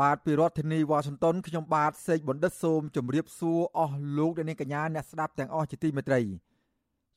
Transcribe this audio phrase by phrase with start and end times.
[0.00, 6.20] បាទពីរដ្ឋធានីវ៉ាស៊ីនតោនខ្ញុំបាទសេកបណ្ឌិតសូមជម្រាបសួរអស់លោកអ្នកនាងកញ្ញាអ្នកស្ដាប់ទាំងអស់ជាទីមេត្រី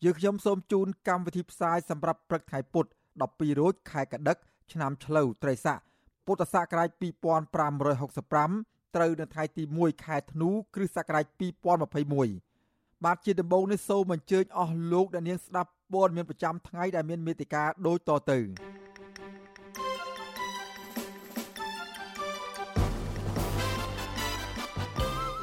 [0.03, 2.85] យើខ្ញុំសូមជូនកម្មវិធីផ្សាយសម្រាប់ព្រឹកថ្ងៃពុធ
[3.23, 4.37] 12រោចខែកដិក
[4.71, 5.79] ឆ្នាំឆ្លូវត្រីស័ក
[6.25, 6.89] ពុទ្ធសករាជ
[7.77, 11.25] 2565ត្រូវនៅថ្ងៃទី1ខែធ្នូគ្រិស្តសករាជ
[12.19, 18.39] 2021បាទជាដំបូងនេះសូមអញ្ជើញអស់លោកអ្នកនាងស្ដាប់ព័ត៌មានប្រចាំថ្ងៃដែលមានមេតិការដូចតទៅ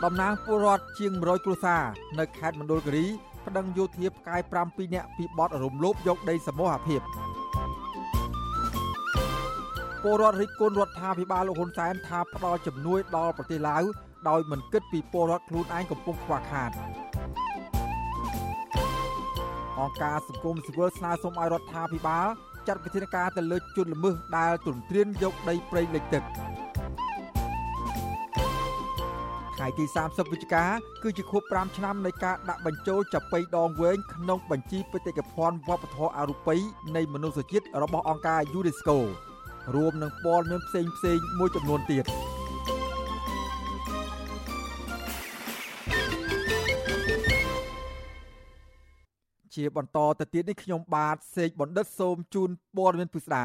[0.07, 1.83] តំណាងពលរដ្ឋជាង100គ្រួសារ
[2.19, 3.07] នៅខេត្តមណ្ឌលគិរី
[3.47, 7.01] ប្តឹងយោធាផ្កាយ7 2នាក់ពីបទរំលោភយកដីសមូហភាព
[10.03, 13.83] ពលរដ្ឋរិះគន់រដ្ឋាភិបាលលោកហ៊ុនសែនថាផ្ដល់ជំនួយដល់ប្រទេសឡាវ
[14.29, 16.71] ដោយមិនគិតពីពលរដ្ឋខ្លួនឯងកំពុងខ្វះខាត
[19.79, 22.27] អង្គការសង្គមស៊ីវិលស្នើសុំឲ្យរដ្ឋាភិបាល
[22.69, 26.25] ចាត់វិធានការទៅលើជនល្មើសដែលទន្ទ្រានយកដីព្រៃលិចទឹក
[29.57, 30.65] ថ្ងៃទី30វិច្ឆិកា
[31.03, 36.57] គឺជាខួប5ឆ្នាំនៃការដាក់បញ្ចូលចាប៉ីដងវែងក្នុងបញ្ជីបេតិកភណ្ឌវប្បធម៌អរូបី
[36.97, 38.97] នៃមនុស្សជាតិរបស់អង្គការ UNESCO
[39.75, 42.05] រួមនឹងព័ត៌មានផ្សេងផ្សេងមួយចំនួនទៀត
[49.55, 53.37] ជាបន្តទៅទៀតនេះខ្ញុំបាទសេកបណ្ឌិតសូមជូនព័ត៌មានពិស្ដ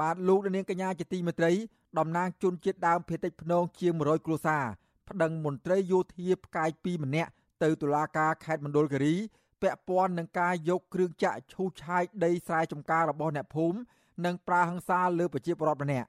[0.00, 1.52] បាទលោកនាងកញ្ញាជាទីមេត្រី
[1.98, 4.64] តំណាងជនជាតិដើមភាគតិចភ្នងជាង100គ្រួសារ
[5.08, 7.30] ប្តឹងមន្ត្រីយោធាផ្កាយ2ម្នាក់
[7.62, 9.14] ទៅតុលាការខេត្តមណ្ឌលគិរី
[9.62, 13.78] ពាក់ព័ន្ធនឹងការយកគ្រឿងចាក់ឈូសឆាយដីស្រែចម្ការរបស់អ្នកភូមិ
[14.24, 16.08] និងប្រើហិង្សាលើប្រជាពលរដ្ឋម្នាក់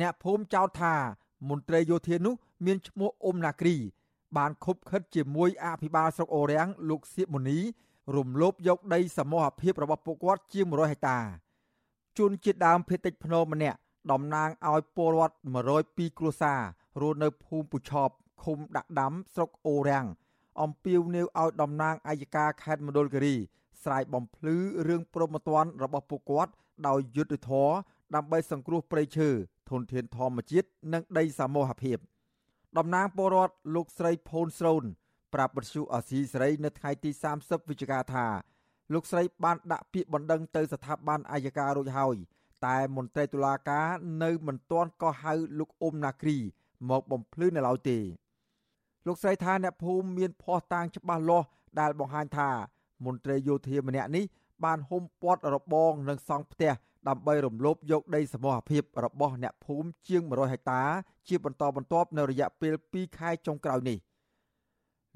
[0.00, 0.94] អ្នកភូមិចោទថា
[1.48, 2.34] មន្ត្រីយោធានោះ
[2.66, 3.76] មានឈ្មោះអ៊ុំណាគ្រី
[4.36, 7.58] បានខົບខិតជាមួយអភិបាលស្រុកអូរាំងលោកសៀកមុនី
[8.16, 11.18] រំលោភយកដីសមូហភាពរបស់ពួកគាត់ជាង100ហិកតា
[12.18, 13.78] ជនជាតិដើមភេតិចភ្នំម្នាក់
[14.12, 15.36] តំណាងឲ្យពលរដ្ឋ
[15.76, 16.60] 102គ្រួសារ
[17.00, 20.06] រស់នៅភូមិពុឆប់ឃុំដាក់ដាំស្រុកអូរាំង
[20.62, 23.36] អំពាវនាវឲ្យតំណាងអัยការខេត្តមណ្ឌលគិរី
[23.82, 24.56] ស្រ័យបំភ្លឺ
[24.88, 26.52] រឿងព្រមត្តនរបស់ពួកគាត់
[26.88, 27.70] ដោយយុទ្ធធរ
[28.14, 29.28] ដើម្បីសង្គ្រោះព្រៃឈើ
[29.70, 31.98] ធនធានធម្មជាតិនិងដីសមូហភាព
[32.78, 34.84] តំណាងពលរដ្ឋលោកស្រីផូនស្រូន
[35.34, 37.10] ប្រាប់បទសុអសីសេរីនៅថ្ងៃទី
[37.40, 38.26] 30វិច្ឆិកាថា
[38.92, 42.16] លោកស្រីបានដាក់ពាក្យបណ្ដឹងទៅស្ថាប័នអัยការរួចហើយ
[42.66, 43.88] តែមន្ត្រីតុលាការ
[44.22, 46.38] នៅមិនទាន់ក៏ហៅលោកអ៊ុំណាគ្រី
[46.90, 47.98] មកបំភ្លឺនៅឡើយទេ
[49.06, 51.46] លោកស្រីថាអ្នកភូមិមានភ័ស្តុតាងច្បាស់លាស់
[51.80, 52.50] ដែលបង្ហាញថា
[53.04, 54.24] មន្ត្រីយោធាម្នាក់នេះ
[54.64, 56.72] បានហុំព័ទ្ធរបងនិងសង់ផ្ទះ
[57.08, 60.82] ដើម្បីរំលោភយកដីសមរភាពរបស់អ្នកភូមិជាង100ហិកតា
[61.28, 63.98] ជាបន្តបន្ទាប់នៅរយៈពេល2ខែចុងក្រោយនេះ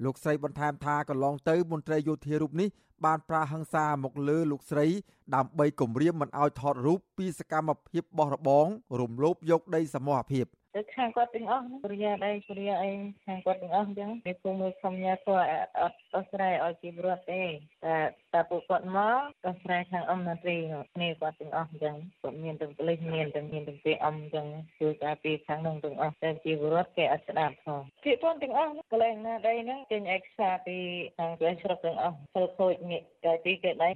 [0.03, 2.69] លោកស្រីបន្ថែមថាកន្លងទៅមន្ត្រីយោធារូបនេះ
[3.05, 4.87] បានប្រាហឹង្សាមកលើលោកស្រី
[5.35, 8.67] ដើម្បីគំរាមមិនឲ្យថតរូបពីសកម្មភាពបោះរបង
[9.01, 10.45] រំលោភយកដីសមរភាព។
[10.75, 12.91] ទៅខាងគាត់ទាំងអស់ពរិយាអីពរិយាអី
[13.25, 15.47] ខាងគាត់ទាំងអស់អញ្ចឹងគេពុំមើលខំញ៉ាគាត់
[15.81, 17.41] អត់ដោះស្រាយឲ្យជីវរដ្ឋទេ
[17.85, 17.95] តែ
[18.33, 20.55] តែពួកគាត់មកដោះស្រាយខាងអំណាត្រី
[20.93, 24.45] គ្នាគាត់ទាំងអស់អញ្ចឹងគាត់មានទាំងប៉ូលីសមានទាំងមានទាំងពេលអំអញ្ចឹង
[24.79, 30.77] ជួយការពីខាងនោះទាំងអស់តែជីវរដ្ឋគេអត់ស្ដាប់ផងពីពន្ធទាំងអស់កន្លែងណាដីហ្នឹងចេញឯកសារពី
[31.17, 33.89] ខាងព្រះស្រុកទាំងអស់ធ្វើខូចងាកតែទីគេដៃ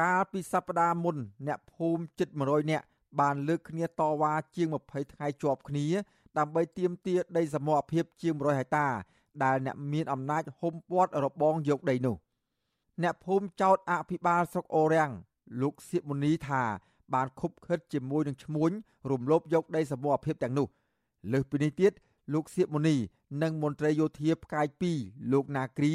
[0.00, 2.86] កាលពីសប្តាហ៍មុនអ្នកភូមិជិត100នាក់
[3.20, 5.86] បានលើកគ្នាតវ៉ាជាង20ថ្ងៃជាប់គ្នា
[6.38, 8.88] ដើម្បីទាមទារដីសមរភាពជាង100ហិកតា
[9.44, 12.16] ដែលអ្នកមានអំណាចហុំព័ទ្ធរបងយកដីនោះ
[13.02, 15.10] អ្នកភូមិចោតអភិបាលស្រុកអូរាំង
[15.62, 16.62] លោកសៀកមុនីថា
[17.14, 18.70] បានខុបខិតជាមួយនឹងឈ្មួញ
[19.10, 20.66] រំលោភយកដីសមរភាពទាំងនោះ
[21.32, 21.92] លើសពីនេះទៀត
[22.34, 22.96] លោកសៀកមុនី
[23.42, 24.66] និងមន្ត្រីយោធាផ្កាយ
[24.98, 25.92] 2លោកណាគ្រី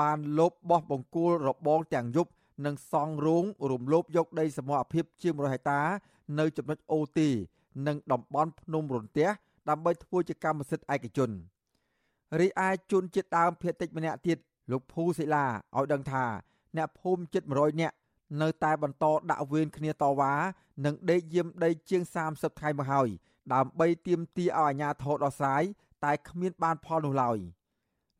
[0.00, 2.30] បានលបបោះបង្គោលរបងទាំងយប់
[2.64, 5.80] និងសង់រោងរំលោភយកដីសមរភាពជាង100ហិកតា
[6.38, 7.30] នៅចំណុចអូទី
[7.86, 9.28] និងតំបន់ភ្នំរន្ទះ
[9.68, 11.30] ដើម្បីធ្វើជាកម្មសិទ្ធិឯកជន
[12.40, 14.38] រីឯជនជាតិដើមភាគតិចម្នាក់ទៀត
[14.70, 15.44] លោកភូសិលា
[15.76, 16.24] ឲ្យដឹងថា
[16.76, 17.96] អ្នកភូមិជិត100នាក់
[18.42, 20.34] នៅតែបន្តដាក់វេនគ្នាតវ៉ា
[20.84, 23.08] និងដេកយាមដីជាង30ថ្ងៃមកហើយ
[23.54, 25.62] ដើម្បីទាមទារឲ្យអាជ្ញាធរដោះស្រាយ
[26.04, 27.38] តែគ្មានបានផលនោះឡើយ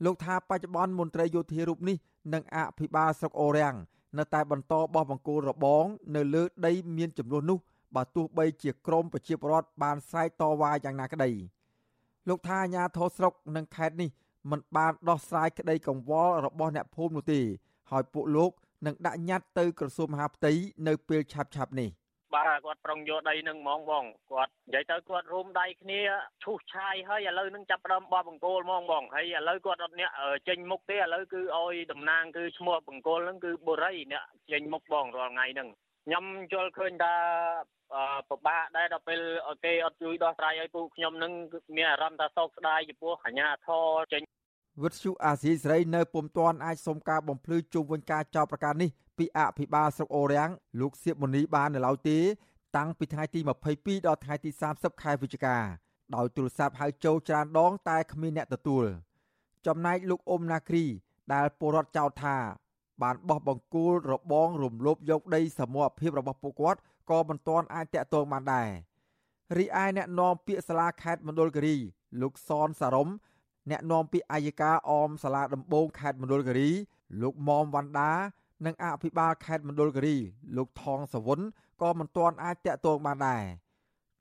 [0.05, 1.97] លោកថាបច្ចុប្បន្នមន្ត្រីយោធារូបនេះ
[2.33, 3.77] និងអភិបាលស្រុកអូរាំង
[4.19, 5.85] នៅតែបន្តបោះបង្គោលរបង
[6.17, 7.59] នៅលើដីមានចំនួននោះ
[7.95, 11.31] បើទោះបីជាក្រមប្រជាពលរដ្ឋបានស្រែកតវ៉ាយ៉ាងណាក្តី
[12.29, 14.11] លោកថាអាញាធរស្រុកនិងខេត្តនេះ
[14.51, 17.41] មិនបានដោះស្រាយក្តីកង្វល់របស់អ្នកភូមិនោះទេ
[17.91, 18.51] ហើយពួកលោក
[18.87, 20.53] នឹងដាក់ញត្តិទៅក្រសួងមហាផ្ទៃ
[20.87, 21.89] នៅពេលឆាប់ៗនេះ
[22.37, 26.01] បាទគាត់ប្រុងយកដីនឹងហ្មងបងគាត់និយាយទៅគាត់រួមដៃគ្នា
[26.45, 30.11] ឈូសឆាយហើយឥឡូវនឹងចាប់ផ្ដើមបបង្គោលហ្មងបងហើយឥឡូវគាត់អត់អ្នក
[30.49, 35.69] ចេញមុខទេឥឡូវគឺឲ្យតំណាងគឺឈ្មោះបង្គោលហ្នឹងគឺបុរីអ្នកចេញមុខបងរាល់ថ្ងៃហ្នឹង
[36.07, 37.15] ខ្ញុំយល់ឃើញថា
[38.29, 39.21] ពិបាកដែរដល់ពេល
[39.65, 41.33] គេអត់ជួយដោះស្រាយឲ្យពួកខ្ញុំនឹង
[41.77, 44.23] មានអារម្មណ៍ថាសោកស្ដាយចំពោះអាញាធរចេញ
[44.83, 52.19] វិទ្យុអាស៊ីសេរីនៅពុំទាន់អាចសុំការបំភ្លឺជុំវិញការចោទប្រកាន់នេះ ពីអភិបាលស្រុកអូរាំងលោកសៀបមុនីបាននៅឡើយទេ
[52.77, 53.41] តាំងពីថ្ងៃទី
[53.73, 55.57] 22ដល់ថ្ងៃទី30ខែវិច្ឆិកា
[56.15, 58.85] ដោយទូរស័ព្ទហៅចូលច្រើនដង តែគ្មានអ្នកទទួល
[59.67, 60.85] ចំណែកលោកអ៊ុំណាគ្រី
[61.33, 62.37] ដែលពលរដ្ឋចោទថា
[63.03, 66.81] បានបោះបង្គោលរបងរំលោភយកដីសមរភាពរបស់ពួកគាត់
[67.11, 68.71] ក៏មិនទាន់អាចតាក់ទងបានដែរ
[69.59, 71.77] រីឯអ្នកនាំពាក្យសាលាខេត្តមណ្ឌលគិរី
[72.21, 73.09] លោកសនសារំ
[73.71, 76.71] អ្នកនាំពាក្យអាយកាអមសាលាដំបងខេត្តមណ្ឌលគិរី
[77.23, 78.13] លោកមុំវណ្ដា
[78.65, 80.17] និងអភិបាលខេត្តមណ្ឌលគិរី
[80.57, 81.41] លោកថងសវុន
[81.83, 83.43] ក៏មិនទាន់អាចតាក់ទងបានដែរ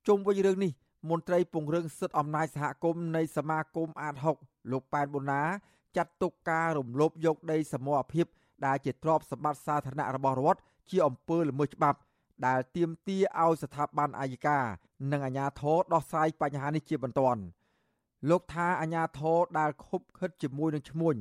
[0.07, 0.71] ជុំវិញរឿងនេះ
[1.09, 5.41] មន្ត្រីពង្រឹងសិទ្ធិអំណាចសហគមន៍នៃសមាគមអាត6លោកប៉ែនបូណា
[5.97, 8.25] ចាត់ទុកការរំលោភយកដីសមរភាព
[8.65, 11.99] ដែលជាទ្រព្យសម្បត្តិសាធារណៈរបស់រដ្ឋជាអំពើល្មើសច្បាប់
[12.45, 14.59] ដែលទាមទារឲ្យស្ថាប័នអាយកា
[15.11, 17.41] និងអាជ្ញាធរដោះស្រាយបញ្ហានេះជាបន្ទាន់
[18.29, 21.15] លោកថាអាជ្ញាធរដែលខុបខិតជាមួយនឹងឈ្មួញ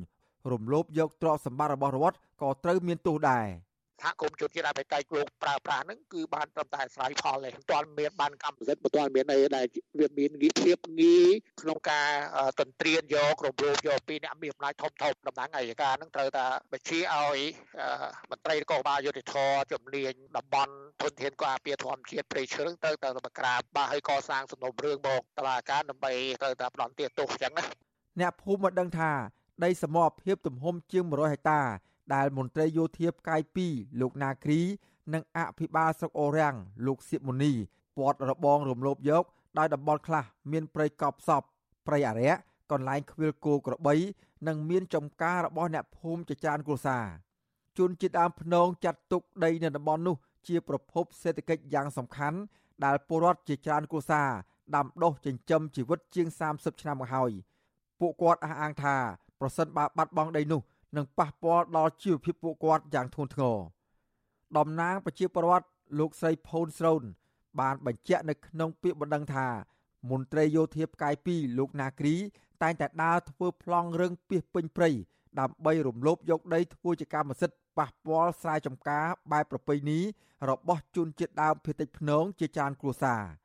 [0.52, 3.46] រំលោភយកទ្រព្យសម្បត្តិរបស់រដ្ឋក៏ត្រូវមានទោសដែរ។
[4.02, 9.67] សហគមន៍ជនជាតិអមេរិកលោកប្រើប្រាស់ហ្នឹងគឺបានត្រឹមតែស្រ័យផលទេមិនទាន់មានបានកម្មសិទ្ធិមិនទាន់មានអីដែល
[10.00, 11.31] វាមានងាយភាពងាយ
[11.62, 12.08] ក្នុងការ
[12.61, 17.38] ទន្ទ្រានយករំលោភយកពីអ្នកមានអំណាចធំធំតំណាងអัยការហ្នឹងត្រូវតែបញ្ជាឲ្យ
[18.31, 26.12] មន្ត្រីកោបាលយុតិធម៌ជំនាញតំបន់ធនធានការពារធម្មជាតិព្រៃឈើត្រូវតែបង្ក្រាបបាទហើយកសាងសំណុំរឿងមកតឡាការដើម្បី
[26.43, 27.64] ត្រូវតែផ្ដន់ទាទោសអញ្ចឹងណា
[28.20, 29.12] អ្នកភូមិមកដឹងថា
[29.62, 31.61] ដីសមរភាពទំហំជាង100ហិកតា
[32.15, 33.41] ដែលមន្ត្រីយោធាផ្កាយ
[33.71, 34.61] 2លោកណាគ្រី
[35.12, 36.56] និងអភិបាលស្រុកអូរាំង
[36.87, 37.53] លោកសៀបមុនី
[37.97, 39.25] ពាត់របងរំលោភយក
[39.59, 41.43] ដោយតំបន់ខ្លះមានព្រៃកប់សព
[41.87, 42.33] ព្រៃអរិយ
[42.71, 43.95] កន្លែងខ្វៀលគោក្របី
[44.49, 47.05] និងមានចំការរបស់អ្នកភូមិជាច្រើនគ្រួសារ
[47.79, 50.17] ជនជាតិដើមភ្នងចាត់ទុកដីនៅតំបន់នោះ
[50.49, 52.39] ជាប្រភពសេដ្ឋកិច្ចយ៉ាងសំខាន់
[52.85, 54.29] ដែលពលរដ្ឋជាច្រើនគ្រួសារ
[54.77, 57.31] ដាំដុះចិញ្ចឹមជីវិតជាង30ឆ្នាំមកហើយ
[58.01, 58.97] ពួកគាត់អះអាងថា
[59.44, 60.61] ប្រសិនបើបាត់បង់ដីនោះ
[60.96, 63.58] និងប៉ះពាល់ដល់ជីវភាពពួកគាត់យ៉ាងធ្ងន់ធ្ងរ
[64.56, 65.67] តំណាងប្រជាពលរដ្ឋ
[65.99, 67.02] លោកស្រីផូនស្រូន
[67.61, 69.49] បានបញ្ជាក់នៅក្នុងពាក្យបណ្ដឹងថា
[70.11, 72.14] មន្ត្រីយោធាផ្កាយ2លោកណាគ្រី
[72.62, 74.91] តែងតែដើរធ្វើប្លង់រឹងពីពេញព្រៃ
[75.41, 80.00] ដើម្បីរំលោភយកដីធ្វើជាកម្មសិទ្ធិប៉ះពាល់ស្រែចម្ការបែបប្រពៃណី
[80.50, 83.44] របស់ជនជាតិដើមភាគតិចភ្នងជាច្រើនគ្រួសារ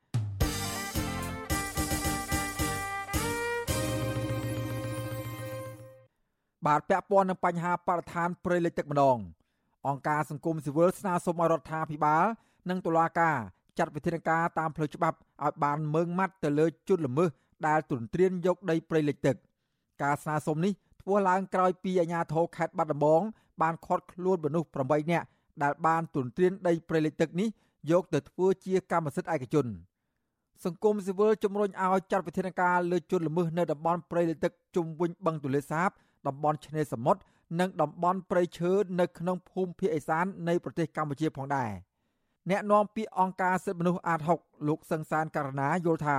[6.66, 9.18] បាទពាក់ព័ន្ធនឹងបញ្ហាបរិស្ថានព្រៃលិចទឹកម្ដង
[9.88, 12.24] អង្គការសង្គមស៊ីវិលស្នើសុំឲ្យរដ្ឋាភិបាល
[12.70, 13.36] និងតុលាការ
[13.78, 17.30] ចាត់វិធានការតាមផ្លូវច្បាប់ឲ្យបានម៉ឺងម៉ាត់ទៅលើជនល្មើស
[17.66, 19.36] ដែលទន្ទ្រានយកដីព្រៃលិចទឹក
[20.02, 20.72] ការស្នើសុំនេះ
[21.02, 23.22] ធ្វើឡើងក្រោយពីអាជ្ញាធរខេត្តបាត់ដំបង
[23.62, 25.26] បានឃាត់ខ្លួនមនុស្ស8នាក់
[25.62, 27.48] ដែលបានទន្ទ្រានដីព្រៃលិចទឹកនេះ
[27.90, 29.66] យកទៅធ្វើជាកម្មសិទ្ធិឯកជន
[30.64, 35.90] សង្គមស៊ីវិលជំរុញឲ្យចាត់វិធានការលើជនល្មើសនៅតំបន់ព្រៃលិចទឹកជុំវិញបឹងទន្លេសាប
[36.26, 37.20] តំបន់ឆ្នេរសមុទ្រ
[37.60, 41.70] និងតំបន់ព្រៃឈើនៅក្នុងភូមិភាគឦសាននៃប្រទេសកម្ពុជាផងដែរ
[42.50, 46.18] អ្នកនាំពាក្យអង្គការសិទ្ធិមនុស្សអាត6លោកសង្សានករណាយល់ថា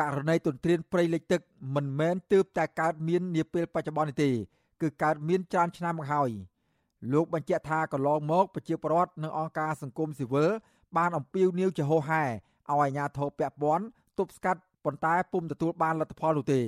[0.00, 1.40] ករណីទន្ទ្រានព្រៃលិចទឹក
[1.74, 4.30] មិនមែនទើបតែកើតមាននាពេលបច្ចុប្បន្ននេះទេ
[4.82, 6.30] គឺកើតមានច្រើនឆ្នាំមកហើយ
[7.12, 10.50] លោកបញ្ជាក់ថាកន្លងមកប្រជាពលរដ្ឋនិងអង្គការសង្គមស៊ីវិល
[10.96, 12.32] បានអំពាវនាវជាហោហែឲ្យ
[12.68, 13.84] អាជ្ញាធរពាក់ព័ន្ធ
[14.18, 16.60] ទប់ស្កាត់ប៉ុន្តែពុំទទួលបានលទ្ធផលនោះទេ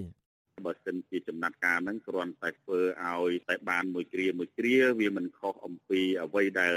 [0.67, 6.77] បើសិនជាចំណាត់ការហ្នឹងគ្រាន់តែធ្វើឲ្យតែបានមួយគ្រាមួយគ្រាវាមិនខុសអំពីអ្វីដែល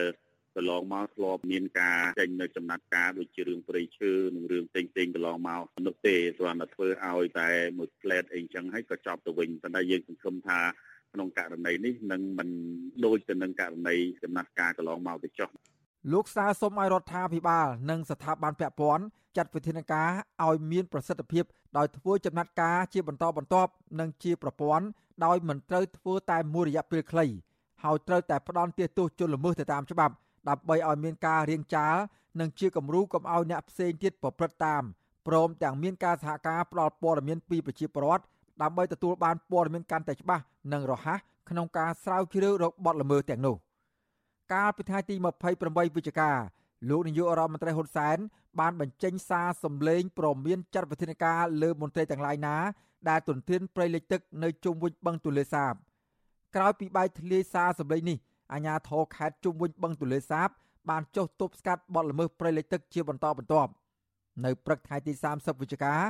[0.55, 10.59] កន្លងមកធ្លាប់មានការចេញនៅចំណាត់ការដូចជារឿងព្រៃឈើនិងរឿងផ្សេងផ្សេងកន្លងមកនោះទេគ្រាន់តែធ្វើឲ្យតែមួយផ្លែតអីចឹងហើយក៏ចប់ទៅវិញប៉ុន្តែយើងសង្ឃឹមថា
[11.13, 12.49] ក្នុងករណីនេះនឹងមិន
[13.05, 15.49] ដូចទៅនឹងករណីចំណាត់ការកន្លងមកទៅចុះ
[16.09, 19.03] លោកសាសុំឲ្យរដ្ឋាភិបាលនិងស្ថាប័នពាក់ព័ន្ធ
[19.37, 20.09] ចាត់វិធានការ
[20.45, 21.43] ឲ្យមានប្រសិទ្ធភាព
[21.77, 24.85] ដោយធ្វើចំណាត់ការជាបន្តបន្ទាប់និងជាប្រព័ន្ធ
[25.25, 27.25] ដោយមិនត្រូវធ្វើតែមួយរយៈពេលខ្លី
[27.83, 30.13] ហើយត្រូវតែផ្ដន់ទោសជនល្មើសទៅតាមច្បាប់
[30.49, 31.95] ដើម្បីឲ្យមានការរៀងចាល
[32.39, 34.83] និងជាគំរូកុំឲ្យអ្នកផ្សេងទៀតប្រព្រឹត្តតាម
[35.27, 38.23] ព្រមទាំងមានការសហការផ្តល់ព័ត៌មានពីប្រជាពលរដ្ឋ
[38.61, 40.43] ដើម្បីទទួលបានព័ត៌មានកាន់តែច្បាស់
[40.73, 43.55] និងរហ័សក្នុងការស្រាវជ្រាវរកបទល្មើសទាំងនោះ
[44.53, 45.15] កាលពីថ្ងៃទី
[45.55, 46.31] 28វិច្ឆិកា
[46.89, 48.17] លោកនាយករដ្ឋមន្ត្រីហ៊ុនសែន
[48.59, 52.55] បានបញ្ចេញសារសម្លេងព្រមានចាត់វិធានការលើមន្ត្រីទាំងឡាយណា
[53.09, 55.73] ដែលទន្ទ្រានព្រៃលិចទឹកនៅជុំវិញបឹងទន្លេសាប
[56.55, 58.17] ក្រោយពីបែកធ្លាយសារសម្លេងនេះ
[58.53, 60.49] អាជ្ញាធរខេត្តជុំវិញបឹងទន្លេសាប
[60.89, 63.71] បានចុះទប់ស្កាត់បទល្មើសព្រៃលិចទឹកជាបន្តបន្ទាប់
[64.45, 66.01] នៅព្រឹកថ្ងៃទី30វិច្ឆិការ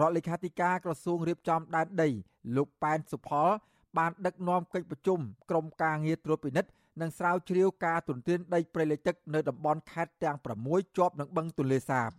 [0.00, 2.08] ដ្ឋលេខាធិការក្រសួងរៀបចំដែនដី
[2.56, 3.48] លោកប៉ែនសុផល
[3.98, 5.18] បានដឹកនាំកិច្ចប្រជុំ
[5.50, 10.36] ក្រុមការងារត្រួតពិនិត្យ និងស្រាវជ្រាវការទន្ទ្រានដីព្រៃលិចទឹកនៅតំបន់ខេត្តទាំង
[10.66, 12.10] 6ជាប់នឹងបឹងទន្លេសាប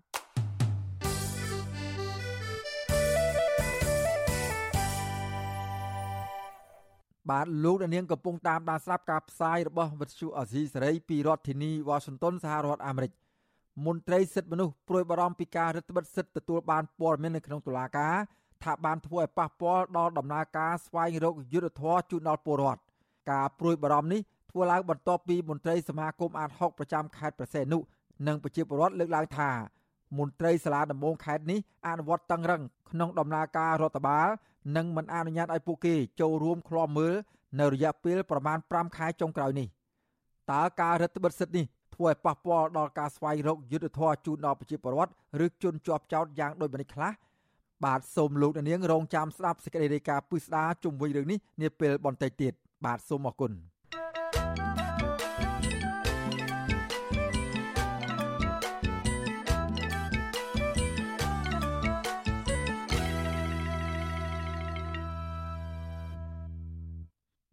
[7.30, 13.12] បាទលោកអ្នកនាងកំពុងតាមដានស្ដាប់ការផ្សាយរបស់វិទ្យុអាស៊ីសេរីពីរដ្ឋធានីវ៉ាស៊ីនតោនសហរដ្ឋអាមេរិក
[13.86, 18.16] មន្ត្រីសិទ្ធិមនុស្សព្រួយបារម្ភពីការរឹតបន្តឹងសិទ្ធិទទួលបានព័ត៌មាននៅក្នុងតុលាការ
[18.64, 22.82] ថាបានធ្វើឲ្យប៉ះពាល់ដល់ដំណើរការស្វែងរកយុត្តិធម៌ជូនដល់ពលរដ្ឋ
[23.32, 27.78] ការព្រួយបារម្ភនេះ ធ្វើឡើងបន្ទាប់ពីមន្ត្រីសមាគមអាត60ប្រចាំខេត្តប្រសេនុ
[28.28, 29.50] និងប្រជាពលរដ្ឋលើកឡើងថា
[30.18, 34.28] មន្ត្រីសាលាដំបងខេត្តនេះអនុវត្តតឹងរឹងក្នុងដំណើរការរដ្ឋបាល
[34.78, 37.14] និងមិនអនុញ្ញាតឲ្យពួកគេចូលរួមឃ្លាំមើល
[37.60, 39.68] នៅរយៈពេលប្រមាណ5ខែចុងក្រោយនេះ
[40.52, 41.66] តើការរដ្ឋបិទសិទ្ធិនេះ
[41.96, 45.12] ធ្វើឲ្យប៉ះពាល់ដល់ការស្វែងរកយុទ្ធធរជូនដល់ប្រជាពលរដ្ឋ
[45.46, 47.12] ឬជនជាប់ចោតយ៉ាងដូចម្តេចខ្លះ
[47.86, 52.54] បាទសូមលោកនាងរងចាំស្ដាប់សេចក្តីរាយការណ៍ពិស្ដារជុំវិញរឿងនេះនាពេលបន្តិចទៀត
[52.86, 53.52] បាទសូមអរគុណ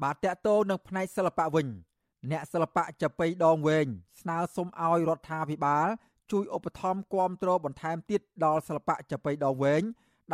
[0.03, 1.67] បាទតកតោនឹងផ្នែកសិល្បៈវិញ
[2.31, 3.87] អ្នកសិល្បៈចាប៉ីដងវែង
[4.21, 5.89] ស្នើសុំឲ្យរដ្ឋាភិបាល
[6.33, 9.83] ជួយឧបត្ថម្ភគាំទ្របន្ថែមទៀតដល់សិល្បៈចាប៉ីដងវែង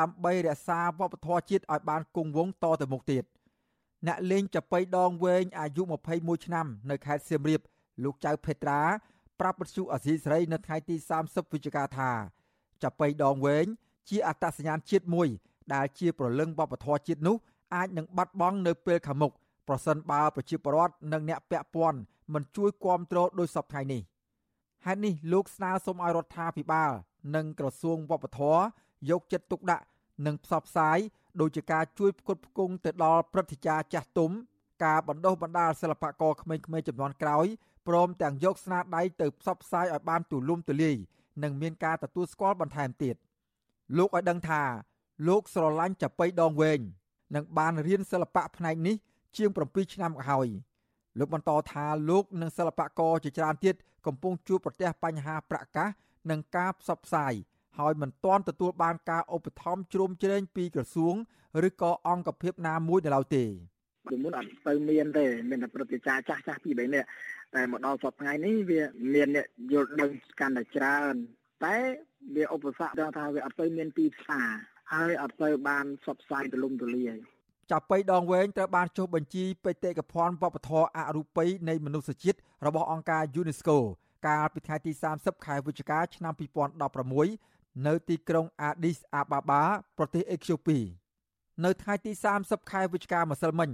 [0.00, 3.24] ដើម្បីរក្សាវប្បធម៌ជាតិឲ្យបានគង់វង្សតទៅមុខទៀត
[4.06, 5.82] អ្នកលេងចាប៉ីដងវែងអាយុ
[6.14, 7.60] 21ឆ្នាំ នៅខេត្តសៀមរាប
[8.04, 8.80] លោកចៅភេត្រា
[9.40, 12.10] ប្រាប់បទសុអាស៊ីសេរីនៅថ្ងៃទី30វិច្ឆិកាថា
[12.82, 13.66] ចាប៉ីដងវែង
[14.08, 15.28] ជាអត្តសញ្ញាណជាតិមួយ
[15.74, 17.36] ដែលជាប្រលឹងវប្បធម៌ជាតិនោះ
[17.74, 19.32] អាចនឹងបាត់បង់នៅពេលខាងមុខ
[19.68, 21.98] ប្រសិនបើប្រជាពលរដ្ឋនិងអ្នកពាក់ព័ន្ធ
[22.34, 24.02] មិនជួយគ្រប់គ្រងដោយសពថ្ងៃនេះ
[24.86, 26.90] ហេតុនេះលោកស្នើសុំឲ្យរដ្ឋាភិបាល
[27.34, 28.60] និងក្រសួងវប្បធម៌
[29.10, 29.84] យកចិត្តទុកដាក់
[30.26, 30.98] និងផ្សព្វផ្សាយ
[31.40, 34.30] ដោយជាការជួយផ្គត់ផ្គង់ទៅដល់ព្រឹទ្ធាចារ្យចាស់ទុំ
[34.84, 37.46] ការបណ្ដុះបណ្ដាលសិល្បករក្មេងៗចំនួនក្រោយ
[37.88, 40.96] ព្រមទាំងយកស្នាដៃទៅផ្សព្វផ្សាយឲ្យបានទូលំទូលាយ
[41.42, 43.16] និងមានការទទួលស្គាល់បន្ថែមទៀត
[43.96, 44.62] លោកឲ្យដឹងថា
[45.28, 46.80] លោកស្រឡាញ់ចាប៉ីដងវែង
[47.34, 48.96] និងបានរៀនសិល្បៈផ្នែកនេះ
[49.36, 50.48] ជាង7ឆ្នាំក៏ហើយ
[51.18, 53.74] លោកបន្តថាលោកនិងសិល្បករជាច្រើនទៀត
[54.06, 55.88] កំពុងជួបប្រទះបញ្ហាប្រកាស
[56.30, 57.34] និងការផ្សព្វផ្សាយ
[57.78, 61.14] ហើយមិនទាន់ទទួលបានការឧបត្ថម្ភជ្រោមជ្រែងពីក្រសួង
[61.68, 63.44] ឬក៏អង្គភាពណាមួយនៅឡើយទេ
[64.10, 67.08] ពីមុនអត់ទៅមានទេមានតែព្រឹត្តិការណ៍ចាស់ចាស់ពី3នាក់
[67.54, 68.82] តែមកដល់សប្តាហ៍ថ្ងៃនេះវា
[69.14, 70.10] មានអ្នកយល់ដឹង
[70.40, 71.14] កាន់តែច្រើន
[71.64, 71.76] តែ
[72.36, 74.48] វាឧបសគ្គដល់ថាវាអត់ទៅមានទីផ្សារ
[74.92, 77.16] ហើយអត់ទៅបានផ្សព្វផ្សាយទូលំទូលាយ
[77.72, 83.76] ចាប៉ីដងវែងត្រូវបានចុះបញ្ជីបេតិកភណ្ឌវប្បធម៌អរូបីនៃមនុស្សជាតិរបស់អង្គការ UNESCO
[84.26, 86.32] កាលពីថ្ងៃទី30ខែវិច្ឆិកាឆ្នាំ
[87.10, 89.62] 2016នៅទីក្រុង Addis Ababa
[89.98, 90.78] ប្រទេសអេត្យូពី
[91.64, 93.70] នៅថ្ងៃទី30ខែវិច្ឆិកាម្សិលមិញ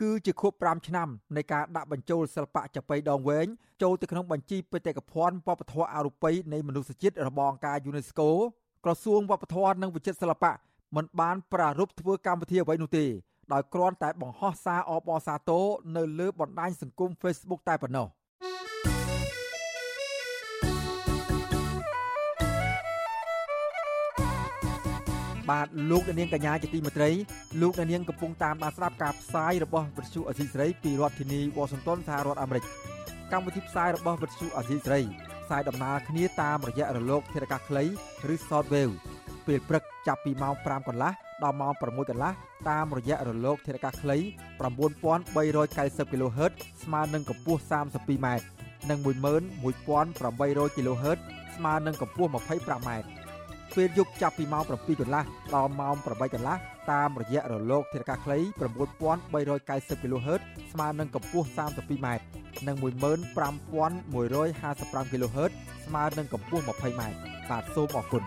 [0.00, 3.46] គឺជាខួប5ឆ្នាំនៃការដាក់បញ្ចូលសិល្បៈចាប៉ីដងវែង
[3.82, 8.28] ចូលទៅក្នុងបញ្ជីបេតិកភណ្ឌវប្បធម៌អរូបីនៃមនុស្សជាតិរបស់អង្គការ UNESCO
[8.84, 10.52] ក្រសួងវប្បធម៌និងវិចិត្រសិល្បៈ
[10.96, 13.06] មិនបានប្រារព្ធធ្វើកម្មវិធីអ្វីនោះទេ
[13.52, 15.64] ដោយគ្រាន់តែបង្ហោះសារអបអរសាទរ
[15.96, 18.08] នៅលើបណ្ដាញសង្គម Facebook តែប៉ុណ្ណោះ
[25.50, 27.10] បាទលោកនាងកញ្ញាជាទីមេត្រី
[27.60, 32.64] លោកនាងកំពុងតាមដានស្ដាប់ការផ្សាយរបស់វិទ្យុអសីស្រីពីរដ្ឋធានីវ៉ាស៊ីនតោនសហរដ្ឋអាមេរិក
[33.32, 35.00] កម្មវិធីផ្សាយរបស់វិទ្យុអសីស្រី
[35.44, 37.84] ផ្សាយដំណើរគ្នាតាមរយៈរលកធាតុអាកាសខ្លី
[38.32, 38.94] ឬ Shortwave
[39.46, 42.32] ពេលព្រឹកចាប់ពីម៉ោង5កន្លះ ដល់ម៉ោង6កន្លះ
[42.70, 44.16] តាមរយៈរលក ធាតុអាកាសខ្លី
[44.60, 46.52] 9390 kHz
[46.84, 48.28] ស្មើនឹងកម្ពស់ 32m
[48.90, 51.18] និង11800 kHz
[51.56, 52.90] ស្មើនឹងកម្ពស់ 25m
[53.76, 54.70] ពេលយប់ចាប់ពីម៉ោង7
[55.00, 56.56] កន្លះដល់ម៉ោង8កន្លះ
[56.92, 58.38] តាមរយៈរលកធាតុអាកាសខ្លី
[59.20, 60.40] 9390 kHz
[60.72, 62.08] ស្មើនឹងកម្ពស់ 32m
[62.66, 65.50] និង15155 kHz
[65.86, 67.02] ស្មើនឹងកម្ពស់ 20m
[67.50, 68.22] បាទសូមអរគុណ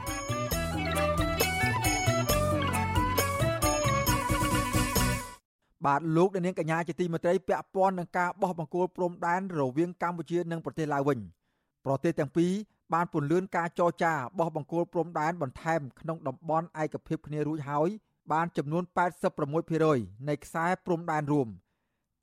[5.85, 11.19] បាទលោកនាងកញ្ញាជាទីមេត្រីពាក់ព័ន្ធនឹងការបោះបង្គោលព្រំដែនរវាងកម្ពុជានិងប្រទេសឡាវវិញ
[11.85, 12.51] ប្រទេសទាំងពីរ
[12.93, 17.89] បានពន្លឿនការចរចាបោះបង្គោលព្រំដែនបន្ថែមក្នុងតំបន់ឯកភាពគ្នារួចហើយ
[18.31, 18.83] បានចំនួន
[19.55, 21.47] 86%នៃខ្សែព្រំដែនរួម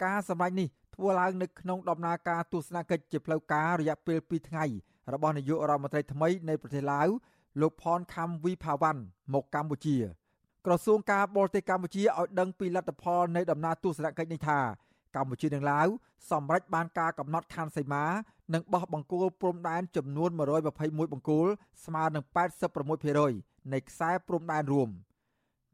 [0.05, 4.65] ការសម្រេចនេះធ្វើឡើងនៅក្នុងដំណើរការទស្សនកិច្ចជាផ្លូវការរយៈពេល2ថ្ងៃ
[5.13, 7.09] របស់នាយករដ្ឋមន្ត្រីថ្មីនៃប្រទេសឡាវ
[7.61, 9.01] លោកផនខំវីផាវ៉ាន់
[9.35, 9.97] មកកម្ពុជា
[10.67, 14.61] ក្រសួងការបរទេសកម្ពុជាឲ្យដឹងពីលទ្ធផលនៃដំណើរទស្សនកិច្ចនេះថា
[15.17, 15.89] កម្ពុជានិងឡាវ
[16.31, 18.05] សម្រេចបានការកំណត់ខណ្ឌសីមា
[18.55, 20.31] និងបោះបង្គោលព្រំដែនចំនួន
[20.73, 21.47] 121បង្គោល
[21.85, 22.25] ស្មើនឹង
[22.99, 24.89] 86%នៃខ្សែព្រំដែនរួម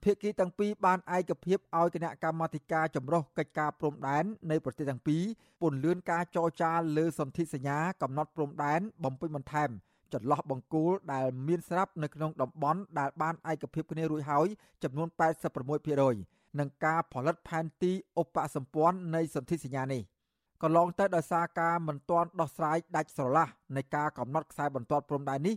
[0.02, 5.22] ភាគីទាំងពីរបានឯកភាពឲ្យគណៈកម្មាធិការចម្រុះកិច្ចការព្រំដែននៃប្រទេសទាំងពីរ
[5.62, 9.70] ពន្លឿនការចរចាលើសន្ធិសញ្ញាកំណត់ព្រំដែនបំពេញបន្ថែម
[10.14, 14.46] ចន្លោះបង្គោលដែលមានស្រាប់នៅក្នុងតំបន់ដែលបានឯកភាពគ្នារួចហើយ
[14.82, 15.08] ចំនួន
[15.82, 20.02] 86%និងការផលិតផែនទីឧបសម្ព័ន្ធនៃសន្ធិសញ្ញានេះ
[20.62, 25.56] កន្លងទៅដោយសារការមិនទាន់ដោះស្រាយដាច់ស្រឡះនៃការកំណត់ខ្សែបន្ទាត់ព្រំដែននេះ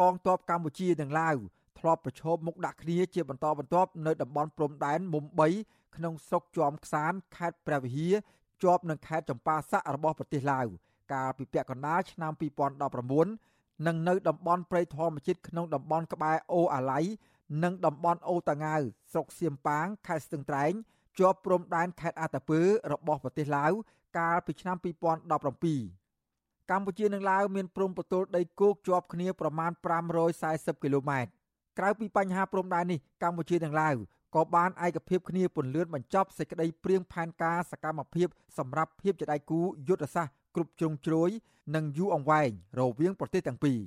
[0.00, 1.36] កងទ័ពកម្ពុជានិងឡាវ
[1.78, 5.24] ធ្លាប់ប្រឈមមុខដាក់គ្នាជាបន្តបន្ទាប់នៅតំបន់ព្រំដែនមុំ
[5.60, 8.14] 3ក្នុងស្រុកជាំខ្សានខេត្តព្រះវិហារ
[8.62, 10.66] ជាប់នឹងខេត្តចម្ប៉ាសាក់របស់ប្រទេសឡាវ
[11.12, 12.32] កាលពីពាក់កណ្ដាលឆ្នាំ
[12.98, 17.00] 2019 និងនៅតំបន់ព្រៃធម្មជាតិក្នុងតំបន់ក្បែរអូអាឡៃ
[17.64, 18.80] និងតំបន់អូតាងាវ
[19.12, 20.72] ស្រុកសៀមប៉ាងខេត្តស្ទឹងត្រែង
[21.18, 22.60] ជាប់ព្រំដែនខេត្តអាតាពើ
[22.92, 23.72] របស់ប្រទេសឡាវ
[24.18, 29.70] កាលពីឆ្នាំ2017កម្ពុជានិងឡាវមានព្រំប្រទល់ដីគោកជាប់គ្នាប្រមាណ
[30.26, 31.30] 540គីឡូម៉ែត្រ
[31.78, 33.94] ក្រៅពីបញ្ហាព្រំដែននេះកម្ពុជានិងឡាវ
[34.34, 41.30] ក៏បានឯកភាពគ្នាពន្លឿនបញ្ចប់សេចក្តីព្រៀងផែនការសកម្មភាពសម្រាប់ភាពជាដៃគូយុទ្ធសាស្ត្រ គ្រប់ជ្រុងជ្រោយ
[41.74, 43.78] និងយូរអង្វែងរវាងប្រទេសទាំងពីរ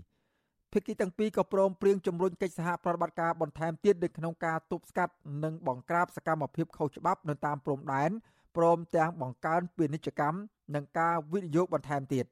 [0.72, 5.14] ភាគីទាំងពីរក៏ព្រមព្រៀងជំរុញកិច្ចសហប្រតិបត្តិការបន្ថែមទៀតនៅក្នុងការទប់ស្កាត់
[5.44, 8.12] និងបង្ក្រាបសកម្មភាពខុសច្បាប់នៅតាមព្រំដែន
[8.58, 10.38] ព្រមទាំងបង្កើនពាណិជ្ជកម្ម
[10.76, 12.26] និងការវិនិយោគបន្ថែមទៀត